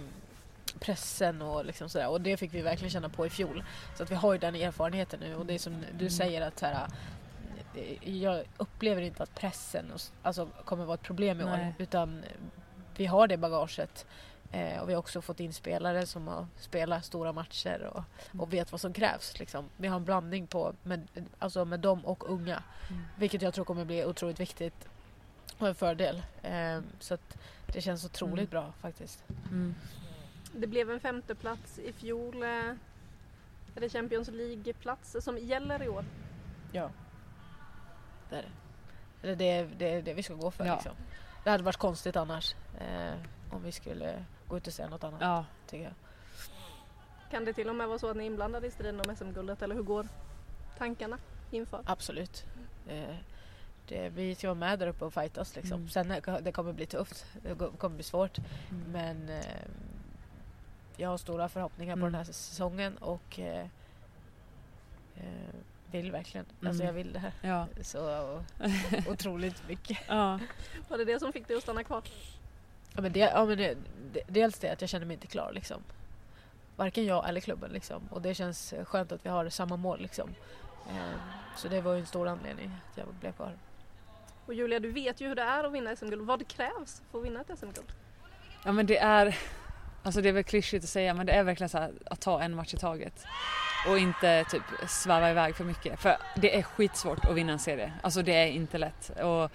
[0.79, 2.09] pressen och liksom sådär.
[2.09, 3.63] Och det fick vi verkligen känna på i fjol.
[3.97, 5.35] Så att vi har ju den erfarenheten nu.
[5.35, 6.87] Och det är som du säger att så här,
[8.01, 11.49] jag upplever inte att pressen och, alltså, kommer vara ett problem i år.
[11.49, 11.73] Nej.
[11.77, 12.23] Utan
[12.97, 14.05] vi har det bagaget.
[14.51, 18.03] Eh, och vi har också fått in spelare som har spelat stora matcher och,
[18.41, 19.39] och vet vad som krävs.
[19.39, 19.69] Liksom.
[19.77, 21.07] Vi har en blandning på med,
[21.39, 22.63] alltså med dem och unga.
[22.89, 23.03] Mm.
[23.17, 24.87] Vilket jag tror kommer bli otroligt viktigt
[25.59, 26.21] och en fördel.
[26.41, 27.37] Eh, så att
[27.73, 28.49] det känns otroligt Mm.
[28.49, 29.23] bra faktiskt.
[29.51, 29.75] Mm.
[30.53, 32.43] Det blev en femteplats i fjol.
[32.43, 32.49] eh,
[33.75, 36.05] Är det Champions League-plats som gäller i år?
[36.71, 36.89] Ja.
[38.29, 38.47] Det är det.
[39.27, 40.65] Eller det, är- det är det vi ska gå för.
[40.65, 40.73] Ja.
[40.75, 40.91] Liksom.
[41.43, 42.55] Det hade varit konstigt annars.
[42.79, 43.13] Eh,
[43.51, 45.21] om vi skulle gå ut och säga något annat.
[45.21, 45.45] Ja.
[45.67, 45.93] Tycker jag.
[47.31, 49.61] Kan det till och med vara så att ni är inblandade i striden om SM-guldet
[49.61, 50.07] eller hur går
[50.77, 51.17] tankarna
[51.51, 51.81] inför?
[51.85, 52.45] Absolut.
[52.87, 53.15] Eh,
[53.87, 55.55] det, vi ska vara med där uppe och fightas.
[55.55, 55.77] Liksom.
[55.77, 55.89] Mm.
[55.89, 57.25] Sen det kommer bli tufft.
[57.43, 58.37] Det kommer bli svårt.
[58.37, 58.91] Mm.
[58.91, 59.45] Men eh,
[60.97, 62.11] jag har stora förhoppningar på Mm.
[62.11, 63.65] den här säsongen och eh,
[65.15, 65.55] eh,
[65.91, 66.45] vill verkligen.
[66.61, 66.67] Mm.
[66.69, 67.67] Alltså jag vill det här Ja.
[67.83, 68.41] så
[69.09, 69.97] otroligt mycket.
[70.07, 70.39] ja.
[70.89, 72.01] Var det det som fick dig att stanna kvar?
[72.95, 73.77] Ja, men det, ja, men det,
[74.13, 75.81] det, dels det att jag känner mig inte klar liksom.
[76.75, 78.01] Varken jag eller klubben liksom.
[78.11, 80.29] Och det känns skönt att vi har samma mål liksom.
[80.89, 81.19] Ehm,
[81.57, 83.53] så det var ju en stor anledning att jag blev kvar.
[84.45, 86.21] Och Julia, du vet ju hur det är att vinna SM-guld.
[86.21, 87.91] Vad krävs för att vinna ett SM-guld?
[88.65, 89.37] ja men det är,
[90.03, 92.41] alltså det är väl klyschigt att säga men det är verkligen så här att ta
[92.41, 93.25] en match i taget.
[93.87, 95.99] Och inte typ sväva iväg för mycket.
[95.99, 97.93] För det är skitsvårt att vinna en serie.
[98.01, 99.09] Alltså det är inte lätt.
[99.09, 99.51] Och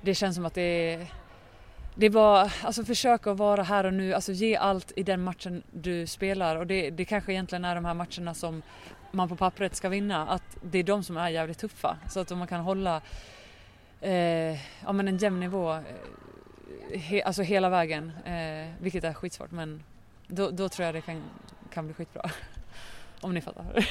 [0.00, 1.06] det känns som att det är
[1.98, 5.22] det är bara, alltså försök att vara här och nu, alltså ge allt i den
[5.22, 8.62] matchen du spelar och det, det kanske egentligen är de här matcherna som
[9.10, 11.96] man på pappret ska vinna, att det är de som är jävligt tuffa.
[12.10, 13.02] Så att om man kan hålla
[14.06, 19.50] eh, ja, men en jämn nivå, eh, he, alltså hela vägen, eh, vilket är skitsvårt
[19.50, 19.82] men
[20.26, 21.22] då, då tror jag det kan,
[21.70, 22.30] kan bli skitbra.
[23.20, 23.86] Om ni fattar.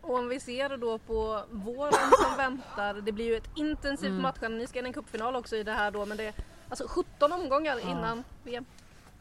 [0.00, 2.94] Och om vi ser då på våren som väntar.
[2.94, 4.22] Det blir ju ett intensivt Mm.
[4.22, 4.58] matchande.
[4.58, 6.34] Ni ska in i en cupfinal också i det här då men det är
[6.68, 7.90] alltså 17 omgångar Ja.
[7.90, 8.64] innan VM.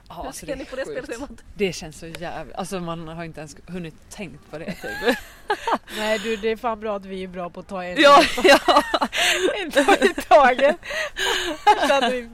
[0.10, 1.30] Ja, Hur alltså, ser ni på det spelschemat?
[1.55, 5.18] Det känns så jävligt, alltså man har inte ens hunnit tänkt på det typ.
[5.97, 8.24] Nej du, det är fan bra att vi är bra på att ta en, ja,
[8.43, 8.84] ja.
[9.62, 10.78] en dag i taget.
[11.88, 12.30] Så hade vi,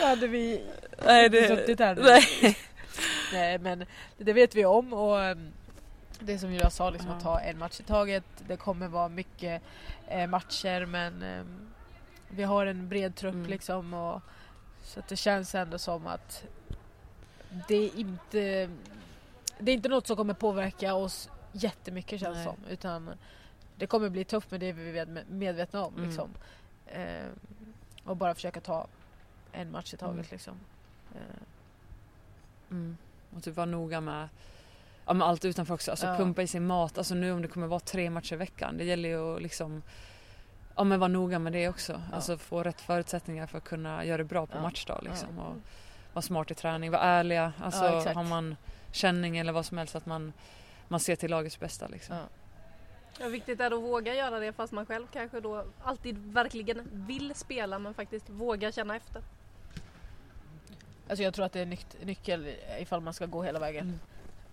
[0.00, 0.64] så hade vi
[1.06, 2.02] Nej, det, suttit här nu.
[2.02, 2.56] nej.
[3.32, 3.86] Nej men
[4.18, 5.52] det vet vi om och um,
[6.18, 8.24] det som Julia sa, liksom, att ta en match i taget.
[8.48, 9.62] Det kommer vara mycket
[10.08, 11.68] eh, matcher men ehm,
[12.28, 13.46] vi har en bred trupp Mm.
[13.46, 13.94] liksom.
[13.94, 14.20] Och,
[14.82, 16.44] så det känns ändå som att
[17.68, 18.70] det är inte
[19.58, 22.56] det är inte något som kommer påverka oss jättemycket känns det som.
[22.70, 23.10] Utan
[23.76, 25.94] det kommer bli tufft men det är vi med- medvetna om.
[25.94, 26.06] Mm.
[26.08, 26.30] Liksom.
[26.86, 27.28] Ehm,
[28.04, 28.86] och bara försöka ta
[29.52, 30.14] en match i taget.
[30.14, 30.26] Mm.
[30.30, 30.54] Liksom.
[31.14, 31.44] Ehm,
[32.70, 32.96] Mm.
[33.36, 34.28] Och typ vara noga med,
[35.06, 35.90] ja, med allt utanför också.
[35.90, 36.16] Alltså Ja.
[36.16, 36.98] pumpa i sig mat.
[36.98, 38.76] Alltså nu om det kommer vara tre matcher i veckan.
[38.78, 39.82] Det gäller ju att liksom
[40.76, 41.92] Ja men vara noga med det också.
[41.92, 42.16] Ja.
[42.16, 44.62] Alltså få rätt förutsättningar för att kunna göra det bra på Ja.
[44.62, 45.38] matchdag liksom.
[45.38, 45.56] Och
[46.14, 47.52] vara smart i träning, vara ärliga.
[47.62, 48.56] Alltså Ja, har man
[48.92, 50.32] känning eller vad som helst att man,
[50.88, 52.16] man ser till lagets bästa liksom.
[52.16, 52.22] Ja.
[53.20, 57.34] Ja, viktigt är att våga göra det fast man själv kanske då alltid verkligen vill
[57.34, 59.22] spela men faktiskt våga känna efter.
[61.08, 63.84] Alltså jag tror att det är nyc- nyckel ifall man ska gå hela vägen.
[63.86, 63.98] Mm.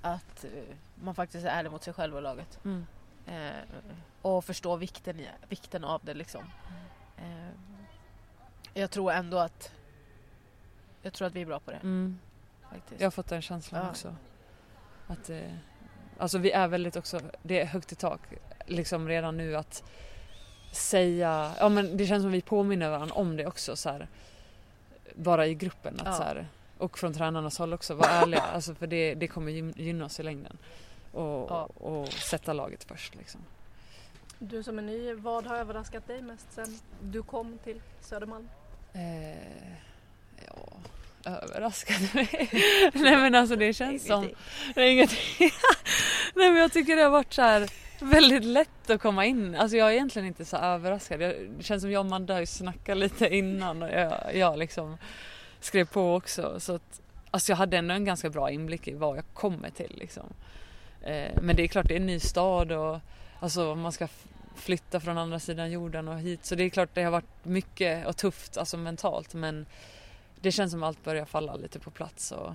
[0.02, 0.50] Att eh,
[0.96, 2.60] man faktiskt är ärlig mot sig själv och laget.
[2.66, 2.86] Mm.
[3.28, 3.52] Eh,
[4.22, 6.44] och förstå vikten, i, vikten av det liksom.
[7.18, 7.50] Eh,
[8.74, 9.72] jag tror ändå att
[11.02, 11.78] jag tror att vi är bra på det.
[11.78, 12.20] Mm.
[12.72, 13.02] Faktiskt.
[13.02, 13.90] Jag har fått den känslan Ja.
[13.90, 14.16] också.
[15.08, 15.40] Att, eh,
[16.18, 18.20] alltså vi är väldigt också, det är högt i tak
[18.66, 19.84] liksom redan nu att
[20.74, 24.08] säga, ja men det känns som vi påminner varandra om det också så här,
[25.16, 26.14] bara i gruppen att Ja.
[26.14, 26.48] så här,
[26.78, 30.20] och från tränarnas håll också, vara ärliga alltså för det, det kommer gyn- gynna oss
[30.20, 30.58] i längden.
[31.12, 31.64] Och, Ja.
[31.66, 33.42] och sätta laget först liksom.
[34.40, 38.50] Du som är ny, vad har överraskat dig mest sen du kom till Södermalm?
[38.94, 39.74] Eh,
[40.48, 42.50] ja, överraskade mig.
[42.94, 44.30] Nej men alltså det känns som
[44.76, 45.20] Det är ingenting.
[46.36, 47.70] Nej men jag tycker det har varit så här
[48.02, 49.56] väldigt lätt att komma in.
[49.56, 51.20] Alltså jag är egentligen inte så överraskad.
[51.20, 54.98] Det känns som jag och Amanda har ju snackat lite innan och jag, jag liksom
[55.60, 56.60] skrev på också.
[56.60, 59.96] Så att, alltså jag hade ändå en ganska bra inblick i vad jag kommer till
[60.00, 60.34] liksom.
[61.02, 63.00] Eh, men det är klart det är en ny stad och
[63.40, 64.08] alltså man ska
[64.56, 66.46] flytta från andra sidan jorden och hit.
[66.46, 69.66] Så det är klart det har varit mycket och tufft alltså mentalt men
[70.42, 72.32] det känns som allt börjar falla lite på plats.
[72.32, 72.54] Och,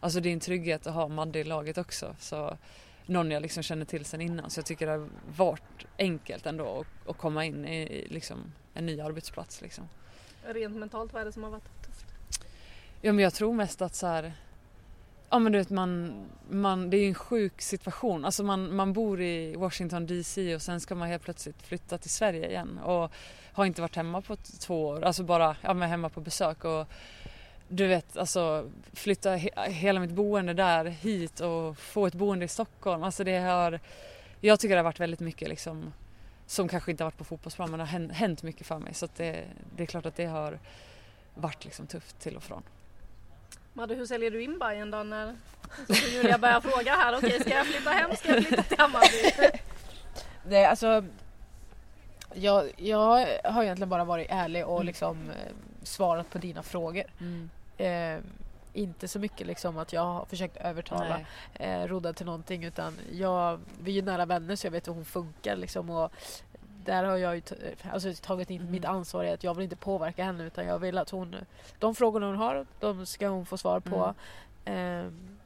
[0.00, 2.16] Alltså det är en trygghet att ha Madde i laget också.
[2.18, 2.58] Så
[3.06, 4.50] någon jag liksom känner till sen innan.
[4.50, 8.52] Så jag tycker det har varit enkelt ändå att, att komma in i, i liksom
[8.74, 9.60] en ny arbetsplats.
[9.60, 9.88] Liksom.
[10.42, 12.06] Rent mentalt, vad är det som har varit tufft?
[13.00, 14.32] Ja men jag tror mest att så här,
[15.30, 16.14] Ja men du vet man,
[16.50, 18.24] man, det är ju en sjuk situation.
[18.24, 22.10] Alltså man, man bor i Washington DC och sen ska man helt plötsligt flytta till
[22.10, 22.78] Sverige igen.
[22.78, 23.12] Och
[23.52, 25.02] har inte varit hemma på två år.
[25.02, 26.64] Alltså bara ja, men hemma på besök.
[26.64, 26.86] Och
[27.68, 32.48] du vet alltså flytta he, hela mitt boende där hit och få ett boende i
[32.48, 33.02] Stockholm.
[33.02, 33.80] Alltså det har,
[34.40, 35.92] jag tycker det har varit väldigt mycket liksom
[36.46, 38.94] som kanske inte har varit på fotbollsplan men det har hänt, hänt mycket för mig.
[38.94, 39.44] Så att det,
[39.76, 40.58] det är klart att det har
[41.34, 42.62] varit liksom tufft till och från.
[43.72, 45.36] Madde, hur säljer du in Bajen då när
[46.14, 49.48] Julia börjar fråga här, okej ska jag flytta hem, ska jag flytta till Hammarby?
[50.46, 51.04] Nej, alltså
[52.34, 54.86] jag, jag har egentligen bara varit ärlig och Mm.
[54.86, 55.52] liksom eh,
[55.82, 57.04] svarat på dina frågor.
[57.20, 57.50] Mm.
[57.76, 58.24] Eh,
[58.72, 61.20] inte så mycket liksom att jag har försökt övertala
[61.54, 64.92] eh, Rodda till någonting utan jag, vi är ju nära vänner så jag vet hur
[64.92, 66.12] hon funkar liksom och
[66.88, 67.42] där har jag ju
[67.92, 68.72] alltså, tagit in Mm.
[68.72, 71.36] mitt ansvar i att jag vill inte påverka henne utan jag vill att hon,
[71.78, 74.14] de frågorna hon har, de ska hon få svar på.
[74.64, 75.04] Mm.
[75.06, 75.38] Ehm,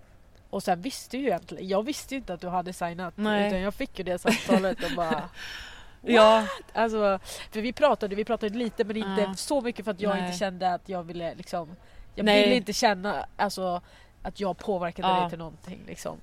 [0.50, 3.48] Och sen visste ju egentligen, jag visste ju inte att du hade signat Nej.
[3.48, 5.28] utan jag fick ju det samtalet och bara
[6.04, 7.18] Ja, Alltså,
[7.52, 9.34] för vi pratade, vi pratade lite men inte Ja.
[9.34, 10.26] så mycket för att jag Nej.
[10.26, 11.76] inte kände att jag ville liksom
[12.14, 12.42] Jag Nej.
[12.42, 13.80] ville inte känna alltså
[14.22, 15.20] att jag påverkade Ja.
[15.20, 16.16] dig till någonting liksom.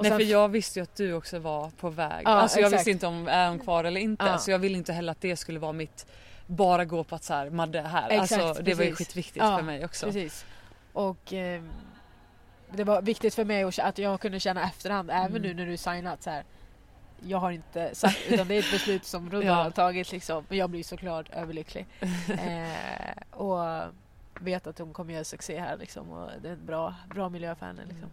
[0.00, 2.22] Och Nej sen- för jag visste ju att du också var på väg.
[2.24, 2.80] Ja, alltså jag exakt.
[2.80, 4.24] visste inte om är hon kvar eller inte.
[4.26, 4.38] Ja.
[4.38, 6.06] Så jag ville inte heller att det skulle vara mitt
[6.46, 8.10] bara gå på att så här, Madde är här.
[8.10, 9.06] Exakt, alltså, det var ju precis.
[9.08, 10.06] skitviktigt Ja, för mig också.
[10.06, 10.44] Precis.
[10.92, 11.62] Och eh,
[12.70, 15.42] det var viktigt för mig att jag kunde känna efterhand även Mm.
[15.42, 16.44] nu när du signat så här.
[17.26, 19.54] Jag har inte sagt utan det är ett beslut som Rudolf Ja.
[19.54, 20.44] har tagit liksom.
[20.48, 21.86] Men jag blir såklart överlycklig.
[22.28, 23.58] eh, och
[24.40, 26.10] vet att hon kommer göra succé här liksom.
[26.10, 28.08] Och det är en bra, bra miljö för henne liksom.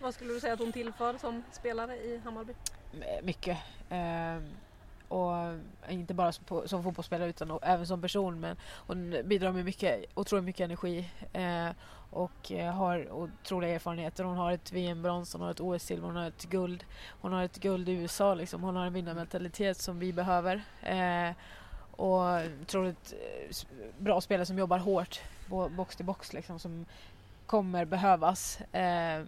[0.00, 2.52] Vad skulle du säga att hon tillför som spelare i Hammarby?
[2.92, 3.58] Eh, mycket.
[3.90, 4.48] Ehm,
[5.08, 5.34] och
[5.88, 8.40] inte bara som, som fotbollsspelare utan även som person.
[8.40, 8.56] Men
[8.86, 11.10] hon bidrar med mycket, otroligt mycket energi.
[11.32, 11.68] eh,
[12.12, 14.24] och eh, har otroliga erfarenheter.
[14.24, 16.84] Hon har ett VM-brons, hon har ett OS-silver, hon har ett guld.
[17.20, 18.62] Hon har ett guld i USA liksom.
[18.62, 20.62] Hon har en vinnarmentalitet som vi behöver.
[20.82, 21.30] Eh,
[21.96, 23.56] och otroligt eh,
[23.98, 25.20] bra spelare som jobbar hårt,
[25.76, 26.58] box till box liksom.
[26.58, 26.86] Som
[27.46, 28.60] kommer behövas.
[28.60, 29.24] Eh,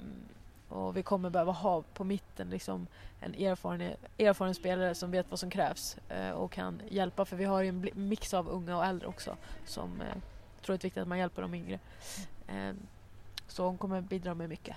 [0.74, 2.86] och vi kommer behöva ha på mitten liksom
[3.20, 7.24] en erfaren, erfaren spelare som vet vad som krävs eh, och kan hjälpa.
[7.24, 10.06] För vi har ju en mix av unga och äldre också som eh,
[10.64, 11.78] tror det är viktigt att man hjälper de yngre.
[12.48, 12.72] Eh,
[13.48, 14.76] så hon kommer bidra med mycket.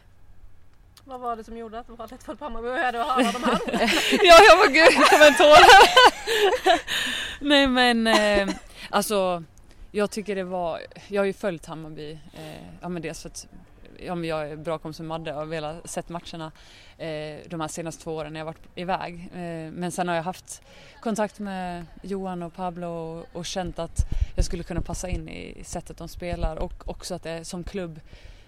[1.04, 2.68] Vad var det som gjorde att valet föll på Hammarby?
[2.68, 3.60] Vad är det att höra de här
[4.24, 5.58] ja, jag var gud, det kom en tår.
[7.40, 8.56] Nej men eh,
[8.90, 9.44] alltså
[9.92, 13.48] jag tycker det var, jag har ju följt Hammarby, eh, ja men dels för att
[14.10, 16.52] om jag är bra kompis med Madde och har velat sett matcherna
[16.98, 19.30] eh, de här senaste två åren när jag varit iväg.
[19.34, 20.62] Eh, men sen har jag haft
[21.02, 25.64] kontakt med Johan och Pablo och, och känt att jag skulle kunna passa in i
[25.64, 28.00] sättet de spelar och också att det är som klubb,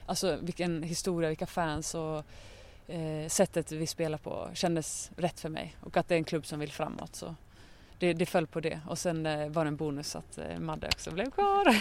[0.05, 2.23] alltså vilken historia, vilka fans och
[2.87, 6.45] eh, sättet vi spelar på kändes rätt för mig och att det är en klubb
[6.45, 7.15] som vill framåt.
[7.15, 7.35] Så
[7.99, 10.87] det, det föll på det och sen eh, var det en bonus att eh, Madde
[10.87, 11.75] också blev kvar.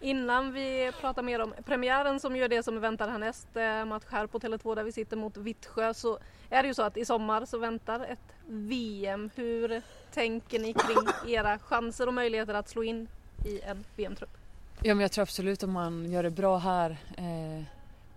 [0.00, 4.04] Innan vi pratar mer om premiären som ju är det som väntar härnäst, eh, match
[4.10, 6.18] här på Tele2 där vi sitter mot Vittsjö, så
[6.50, 9.30] är det ju så att i sommar så väntar ett VM.
[9.34, 9.82] Hur
[10.14, 13.08] tänker ni kring era chanser och möjligheter att slå in
[13.46, 14.36] i en VM-trupp?
[14.82, 17.64] Ja men jag tror absolut om man gör det bra här, eh,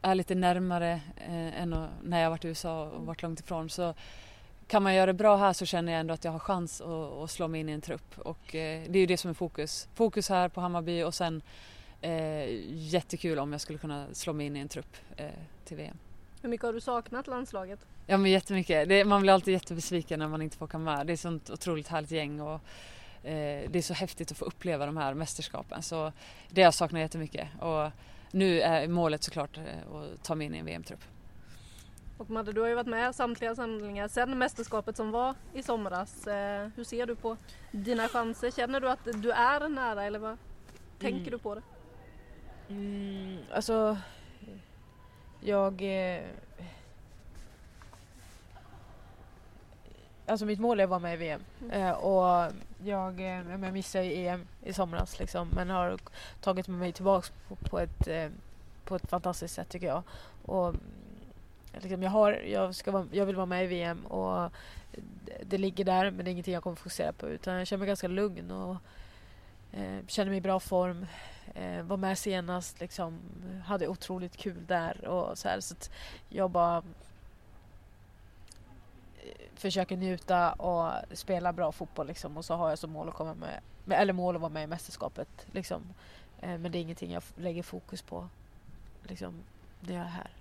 [0.02, 3.94] är lite närmare eh, än när jag varit i USA och varit långt ifrån så
[4.68, 6.88] kan man göra det bra här så känner jag ändå att jag har chans att,
[6.88, 9.34] att slå mig in i en trupp och eh, det är ju det som är
[9.34, 9.88] fokus.
[9.96, 11.42] Fokus här på Hammarby och sen
[12.02, 15.26] eh, jättekul om jag skulle kunna slå mig in i en trupp eh,
[15.66, 15.98] till VM.
[16.42, 17.80] Hur mycket har du saknat landslaget?
[18.08, 18.90] Ja men jättemycket.
[18.90, 21.08] Det, man blir alltid jättebesviken när man inte får komma med.
[21.08, 22.62] Det är ett sånt otroligt härligt gäng och
[23.24, 25.82] eh, det är så häftigt att få uppleva de här mästerskapen.
[25.82, 26.12] Så
[26.50, 27.48] det har jag saknat jättemycket.
[27.60, 27.92] Och
[28.32, 29.64] nu är målet såklart eh,
[29.96, 31.00] att ta mig in i en VM-trupp.
[32.18, 36.28] Och Madde, du har ju varit med samtliga samlingar sedan mästerskapet som var i somras.
[36.28, 37.38] Eh, hur ser du på
[37.72, 38.52] dina chanser?
[38.52, 40.38] Känner du att du är nära eller vad
[41.00, 41.32] tänker Mm.
[41.32, 41.62] du på det?
[42.70, 43.98] Mm, alltså,
[45.42, 45.82] jag...
[46.16, 46.24] Eh,
[50.26, 51.42] alltså mitt mål är att vara med i VM.
[51.72, 52.52] Eh, och
[52.84, 55.98] jag, eh, jag missade ju EM i somras liksom, men har
[56.42, 58.30] tagit mig tillbaks på, på, ett, eh,
[58.86, 60.04] på ett fantastiskt sätt tycker jag.
[60.46, 60.80] Och, mm,
[61.82, 64.52] liksom, jag, har, jag, ska vara, jag vill vara med i VM och
[65.44, 67.88] det, ligger där men det är ingenting jag kommer fokusera på utan jag känner mig
[67.88, 68.78] ganska lugn och
[69.72, 71.06] eh, känner mig i bra form.
[71.54, 73.20] Eh, var med senast, liksom,
[73.66, 75.60] hade otroligt kul där och så här.
[75.60, 75.92] Så att
[76.30, 76.78] jag bara
[79.24, 82.38] eh, försöker njuta och spela bra fotboll liksom.
[82.38, 83.62] Och så har jag som mål att komma med,
[84.00, 85.48] eller mål att vara med i mästerskapet.
[85.52, 85.82] Liksom.
[86.42, 88.30] Eh, men det är ingenting jag lägger fokus på
[89.04, 89.44] liksom,
[89.80, 90.35] när jag är här.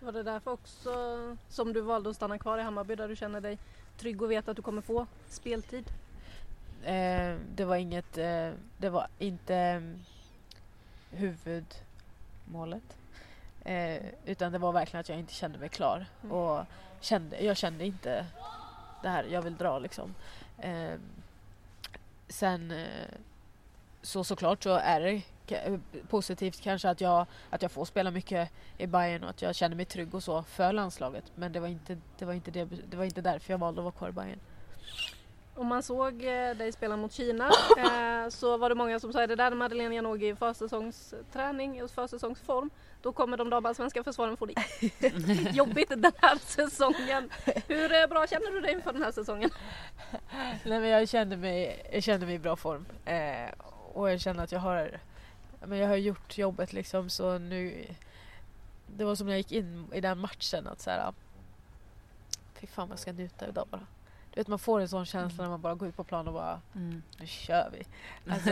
[0.00, 3.40] Var det därför också som du valde att stanna kvar i Hammarby där du känner
[3.40, 3.58] dig
[3.98, 5.84] trygg och vet att du kommer få speltid?
[6.84, 10.04] Eh, det var inget, eh, det var inte mm,
[11.10, 12.96] huvudmålet.
[13.64, 16.06] Eh, utan det var verkligen att jag inte kände mig klar.
[16.22, 16.32] Mm.
[16.32, 16.64] Och
[17.00, 18.26] kände, jag kände inte
[19.02, 20.14] det här, jag vill dra liksom.
[20.58, 20.94] Eh,
[22.28, 23.14] sen eh,
[24.02, 25.22] så såklart så är det
[26.08, 29.76] positivt kanske att jag, att jag får spela mycket i Bayern och att jag känner
[29.76, 31.24] mig trygg och så för landslaget.
[31.34, 33.84] Men det var inte, det var inte, det, det var inte därför jag valde att
[33.84, 34.40] vara kvar i Bayern.
[35.58, 37.46] Om man såg eh, dig spela mot Kina
[37.78, 41.88] eh, så var det många som sa det där är Madeleine Janogy i försäsongsträning, i
[41.88, 42.70] försäsongsform.
[43.02, 44.58] Då kommer de damallsvenska försvaren få dit.
[45.52, 47.30] Jobbigt den här säsongen.
[47.66, 49.50] Hur eh, bra känner du dig inför den här säsongen?
[50.64, 52.86] Nej, men jag, kände mig, jag kände mig i bra form.
[53.04, 53.50] Eh,
[53.92, 55.00] och jag känner att jag har,
[55.66, 57.86] men jag har gjort jobbet liksom så nu
[58.96, 61.12] det var som när jag gick in i den matchen att så här,
[62.54, 63.86] fy fan vad jag ska njuta idag bara.
[64.34, 66.34] Du vet man får en sån känsla när man bara går ut på plan och
[66.34, 67.02] bara Mm.
[67.20, 67.86] nu kör vi.
[68.32, 68.50] Alltså,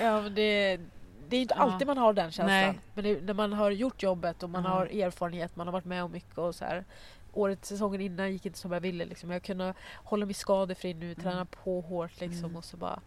[0.00, 0.80] ja, men det,
[1.28, 2.46] det är inte alltid man har den känslan.
[2.46, 2.78] Nej.
[2.94, 4.70] Men det, när man har gjort jobbet och man Ja.
[4.70, 6.84] har erfarenhet, man har varit med om mycket och så här.
[7.32, 9.04] Året, säsongen innan gick inte som jag ville.
[9.04, 9.30] Liksom.
[9.30, 12.56] Jag kunde hålla mig skadefri nu, träna på hårt liksom Mm.
[12.56, 13.00] och så bara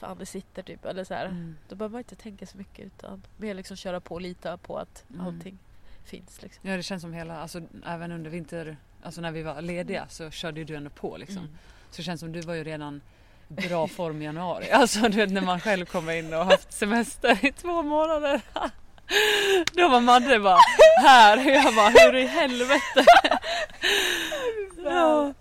[0.00, 0.84] fan det sitter typ.
[0.84, 1.26] Eller så här.
[1.26, 1.56] Mm.
[1.68, 4.78] Då behöver man inte tänka så mycket utan mer liksom köra på och lita på
[4.78, 5.26] att Mm.
[5.26, 5.58] allting
[6.04, 6.42] finns.
[6.42, 6.68] Liksom.
[6.70, 10.30] Ja det känns som hela, alltså även under vinter, alltså när vi var lediga så
[10.30, 11.38] körde ju du ändå på liksom.
[11.38, 11.56] Mm.
[11.90, 13.00] Så det känns som du var ju redan
[13.48, 14.70] bra form i januari.
[14.72, 18.40] Alltså du vet när man själv kommer in och haft semester i två månader.
[19.72, 20.58] Då var Madde bara
[21.02, 23.04] här och jag bara hur i helvete.
[24.84, 25.34] ja.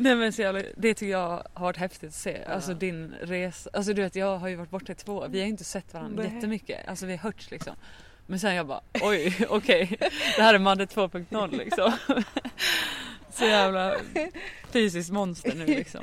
[0.00, 2.44] Nej men så jävla, det tycker jag har varit häftigt att se.
[2.44, 3.70] Alltså din resa.
[3.72, 5.28] Alltså du vet jag har ju varit borta i två år.
[5.28, 6.34] Vi har inte sett varandra Nej.
[6.34, 6.88] jättemycket.
[6.88, 7.74] Alltså vi har hörts liksom.
[8.26, 9.96] Men sen jag bara oj okej.
[10.36, 11.92] Det här är Madde 2.0 liksom.
[13.30, 13.96] så jävla
[14.70, 16.00] fysiskt monster nu liksom.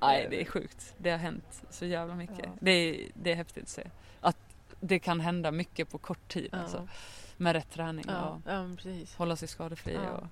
[0.00, 0.94] Nej det är sjukt.
[0.98, 2.38] Det har hänt så jävla mycket.
[2.44, 2.50] Ja.
[2.60, 3.82] Det, är, det är häftigt att se.
[4.20, 4.36] Att
[4.80, 6.58] det kan hända mycket på kort tid Ja.
[6.58, 6.88] alltså.
[7.36, 9.14] Med rätt träning Ja, och ja precis.
[9.14, 10.10] hålla sig skadefri Ja.
[10.10, 10.26] och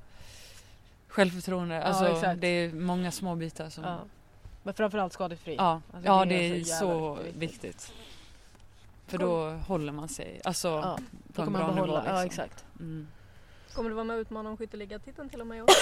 [1.10, 1.82] självförtroende.
[1.84, 2.40] Alltså exakt.
[2.40, 3.84] det är många små bitar som...
[3.84, 3.98] Ja.
[4.62, 5.54] Men framförallt skadefri.
[5.56, 7.36] Ja, Alltså, ja det det är är så så viktigt.
[7.42, 7.92] viktigt.
[9.06, 10.98] För då håller man sig alltså Ja,
[11.34, 11.86] på en bra man nivå.
[11.86, 12.16] behålla, Liksom.
[12.16, 12.64] ja exakt.
[12.80, 13.08] Mm.
[13.74, 15.68] Kommer du vara med och utmana om skytteligatiteln till och med i år?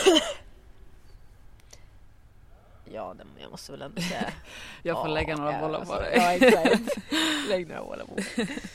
[2.93, 4.33] Ja, det, jag måste väl ändå säga.
[4.83, 6.13] Jag får Ja, lägga några ja, bollar alltså, på dig.
[6.17, 6.99] Ja exakt.
[7.49, 8.23] Lägg några bollar på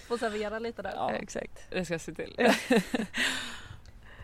[0.07, 0.93] Får servera lite där.
[0.95, 1.11] Ja.
[1.11, 1.69] exakt.
[1.69, 2.35] Det ska jag se till.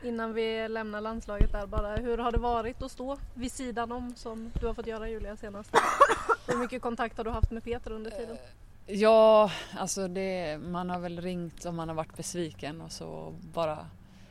[0.04, 4.14] Innan vi lämnar landslaget där bara, hur har det varit att stå vid sidan om
[4.16, 5.72] som du har fått göra Julia senast?
[6.48, 8.38] Hur mycket kontakt har du haft med Peter under tiden?
[8.88, 13.34] Eh, ja, alltså det, man har väl ringt om man har varit besviken och så
[13.54, 13.88] bara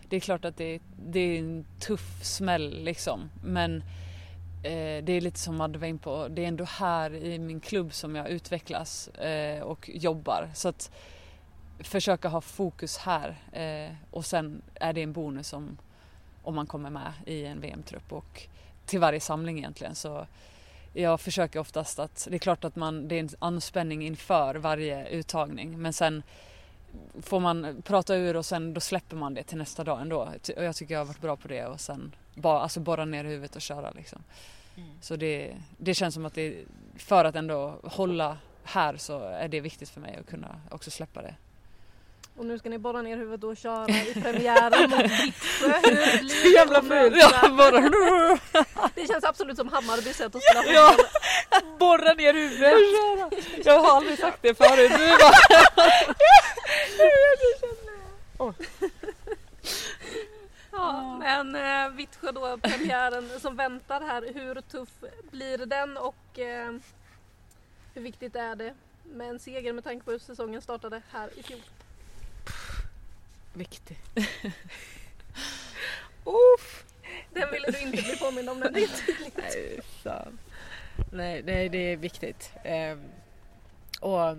[0.09, 3.77] Det är klart att det, det är en tuff smäll liksom men
[4.63, 7.61] eh, det är lite som Madde var in på, det är ändå här i min
[7.61, 10.91] klubb som jag utvecklas eh, och jobbar så att
[11.81, 15.79] försöka ha fokus här eh, och sen är det en bonus om,
[16.43, 18.43] om man kommer med i en VM-trupp och
[18.87, 20.27] till varje samling egentligen så
[20.93, 25.09] jag försöker oftast att det är klart att man, det är en anspänning inför varje
[25.09, 26.23] uttagning men sen
[27.23, 30.29] får man prata ur och sen då släpper man det till nästa dag ändå.
[30.57, 33.25] Och jag tycker jag har varit bra på det och sen bara, alltså borra ner
[33.25, 34.23] huvudet och köra liksom.
[35.01, 36.65] Så det, det känns som att det,
[36.97, 41.23] för att ändå hålla här så är det viktigt för mig att kunna också släppa
[41.23, 41.35] det.
[42.39, 46.49] Och nu ska ni borra ner huvudet och köra i premiären mot Vittsjö.
[46.55, 47.81] Jävla möta- Ja, bara,
[48.95, 50.97] Det känns absolut som Hammarbys sätt att spela Ja.
[51.79, 53.67] Borra ner huvudet!
[53.67, 54.91] jag har aldrig sagt det förut.
[54.99, 55.33] Du bara,
[60.73, 64.31] Ja, men eh, Vittsjö då, premiären som väntar här.
[64.35, 64.89] Hur tuff
[65.31, 66.73] blir den och eh,
[67.95, 68.75] hur viktigt är det
[69.05, 71.61] med en seger med tanke på hur säsongen startade här i fjol?
[73.53, 73.99] Viktig.
[77.33, 79.37] Den ville du inte bli påmind om när det är tydligt.
[79.37, 80.39] Nej, fan.
[81.13, 82.53] Nej, nej, det är viktigt.
[82.65, 83.03] Ehm,
[84.01, 84.37] och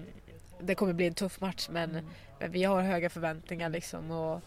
[0.60, 2.08] det kommer bli en tuff match men,
[2.40, 4.12] men vi har höga förväntningar liksom.
[4.12, 4.42] Och,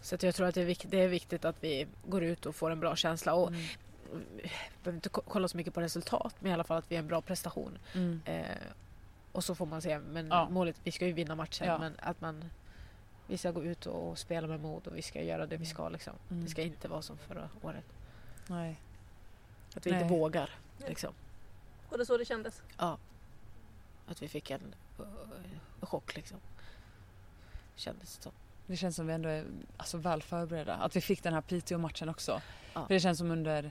[0.00, 2.54] så jag tror att det är, vik- det är viktigt att vi går ut och
[2.54, 3.34] får en bra känsla.
[3.34, 3.64] Och Mm.
[4.82, 7.02] behöver inte ko- kolla så mycket på resultat men i alla fall att vi har
[7.02, 7.78] en bra prestation.
[7.94, 8.20] Mm.
[8.24, 8.44] Eh,
[9.32, 9.98] och så får man se.
[9.98, 10.48] Men Ja.
[10.50, 11.78] målet, vi ska ju vinna matchen Ja.
[11.78, 12.44] men att man
[13.28, 15.66] vi ska gå ut och, och spela med mod och vi ska göra det vi
[15.66, 16.12] ska liksom.
[16.30, 16.44] Mm.
[16.44, 17.84] Det ska inte vara som förra året.
[18.46, 18.80] Nej.
[19.74, 20.02] Att vi Nej.
[20.02, 20.50] inte vågar
[20.86, 21.14] liksom.
[21.88, 22.62] Och det är så det kändes.
[24.06, 25.06] Att vi fick en uh,
[25.80, 26.38] chock liksom.
[27.76, 28.32] Kändes det som.
[28.66, 29.44] Det känns som vi ändå är
[29.76, 30.74] alltså, väl förberedda.
[30.74, 32.40] Att vi fick den här Piteå-matchen också.
[32.74, 32.86] Ja.
[32.86, 33.70] För det känns som under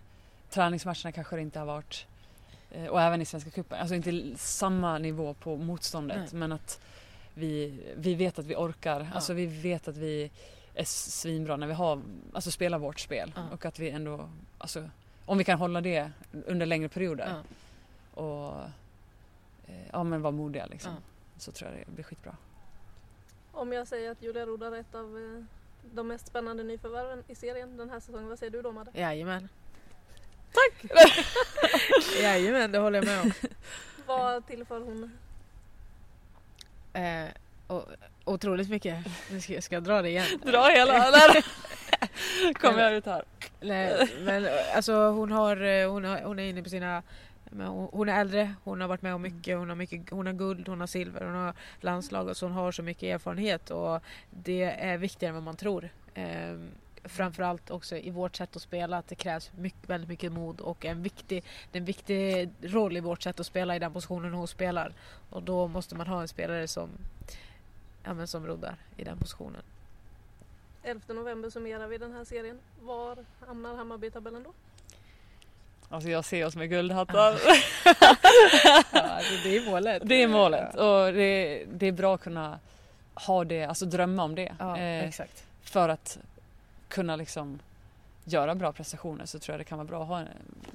[0.49, 2.07] träningsmatcherna kanske det inte har varit
[2.71, 6.39] eh, och även i Svenska cupen, alltså inte samma nivå på motståndet Nej.
[6.39, 6.81] men att
[7.37, 9.07] vi, vi vet att vi orkar, Ja.
[9.15, 10.31] alltså vi vet att vi
[10.73, 12.01] är svinbra när vi har,
[12.33, 13.43] alltså spelar vårt spel Ja.
[13.53, 14.89] och att vi ändå, alltså
[15.25, 16.11] om vi kan hålla det
[16.45, 17.33] under längre perioder
[18.15, 18.21] Ja.
[18.21, 18.55] och
[19.67, 21.01] eh, ja men vara modiga liksom Ja.
[21.37, 22.35] så tror jag det blir skitbra.
[23.51, 25.43] Om jag säger att Julia Rodar är ett av eh,
[25.93, 28.91] de mest spännande nyförvärven i serien den här säsongen, vad säger du då Madde?
[28.93, 29.49] Jajamän.
[30.51, 30.91] Tack!
[32.21, 33.31] Jajamän, det håller jag med om.
[34.07, 35.11] Vad tillför hon?
[36.97, 37.29] Eh,
[37.67, 37.85] och,
[38.25, 39.05] otroligt mycket.
[39.31, 40.25] Nu ska, ska jag dra det igen.
[40.45, 41.45] Dra hela, där
[42.53, 43.23] kommer jag ut här.
[43.61, 47.03] Nej, men alltså hon har, eh, hon har, hon är inne på sina
[47.91, 50.67] hon är äldre, hon har varit med om mycket, hon har, mycket, hon har guld,
[50.67, 54.97] hon har silver, hon har landslag så hon har så mycket erfarenhet och det är
[54.97, 55.89] viktigare än vad man tror.
[57.07, 60.85] Framförallt också i vårt sätt att spela att det krävs mycket, väldigt mycket mod och
[60.85, 64.33] en viktig, det är en viktig roll i vårt sätt att spela i den positionen
[64.33, 64.93] hon spelar.
[65.29, 66.89] Och då måste man ha en spelare som,
[68.03, 69.61] ja, men som roddar i den positionen.
[70.83, 72.59] 11 november summerar vi den här serien.
[72.81, 74.53] Var hamnar Hammarby i tabellen då?
[75.89, 77.39] Alltså jag ser oss med guldhattar.
[78.93, 80.01] Ja, det är målet.
[80.05, 82.59] Det är målet och det, det är bra att kunna
[83.13, 84.55] ha det, alltså drömma om det.
[84.59, 85.43] Ja, Eh, exakt.
[85.61, 86.17] för att
[86.87, 87.59] kunna liksom
[88.23, 90.27] göra bra prestationer så tror jag det kan vara bra att ha en,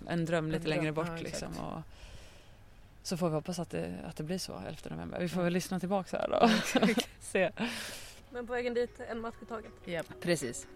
[0.09, 1.59] en dröm lite En dröm, längre bort ja, liksom.
[1.59, 1.83] Och
[3.03, 5.21] så får vi hoppas att det, att det blir så 11 november.
[5.21, 6.51] Vi får väl lyssna tillbaka här då.
[7.21, 7.51] Se.
[8.31, 9.73] Men på vägen dit, en match i taget.
[9.85, 10.07] Japp.
[10.21, 10.67] Precis.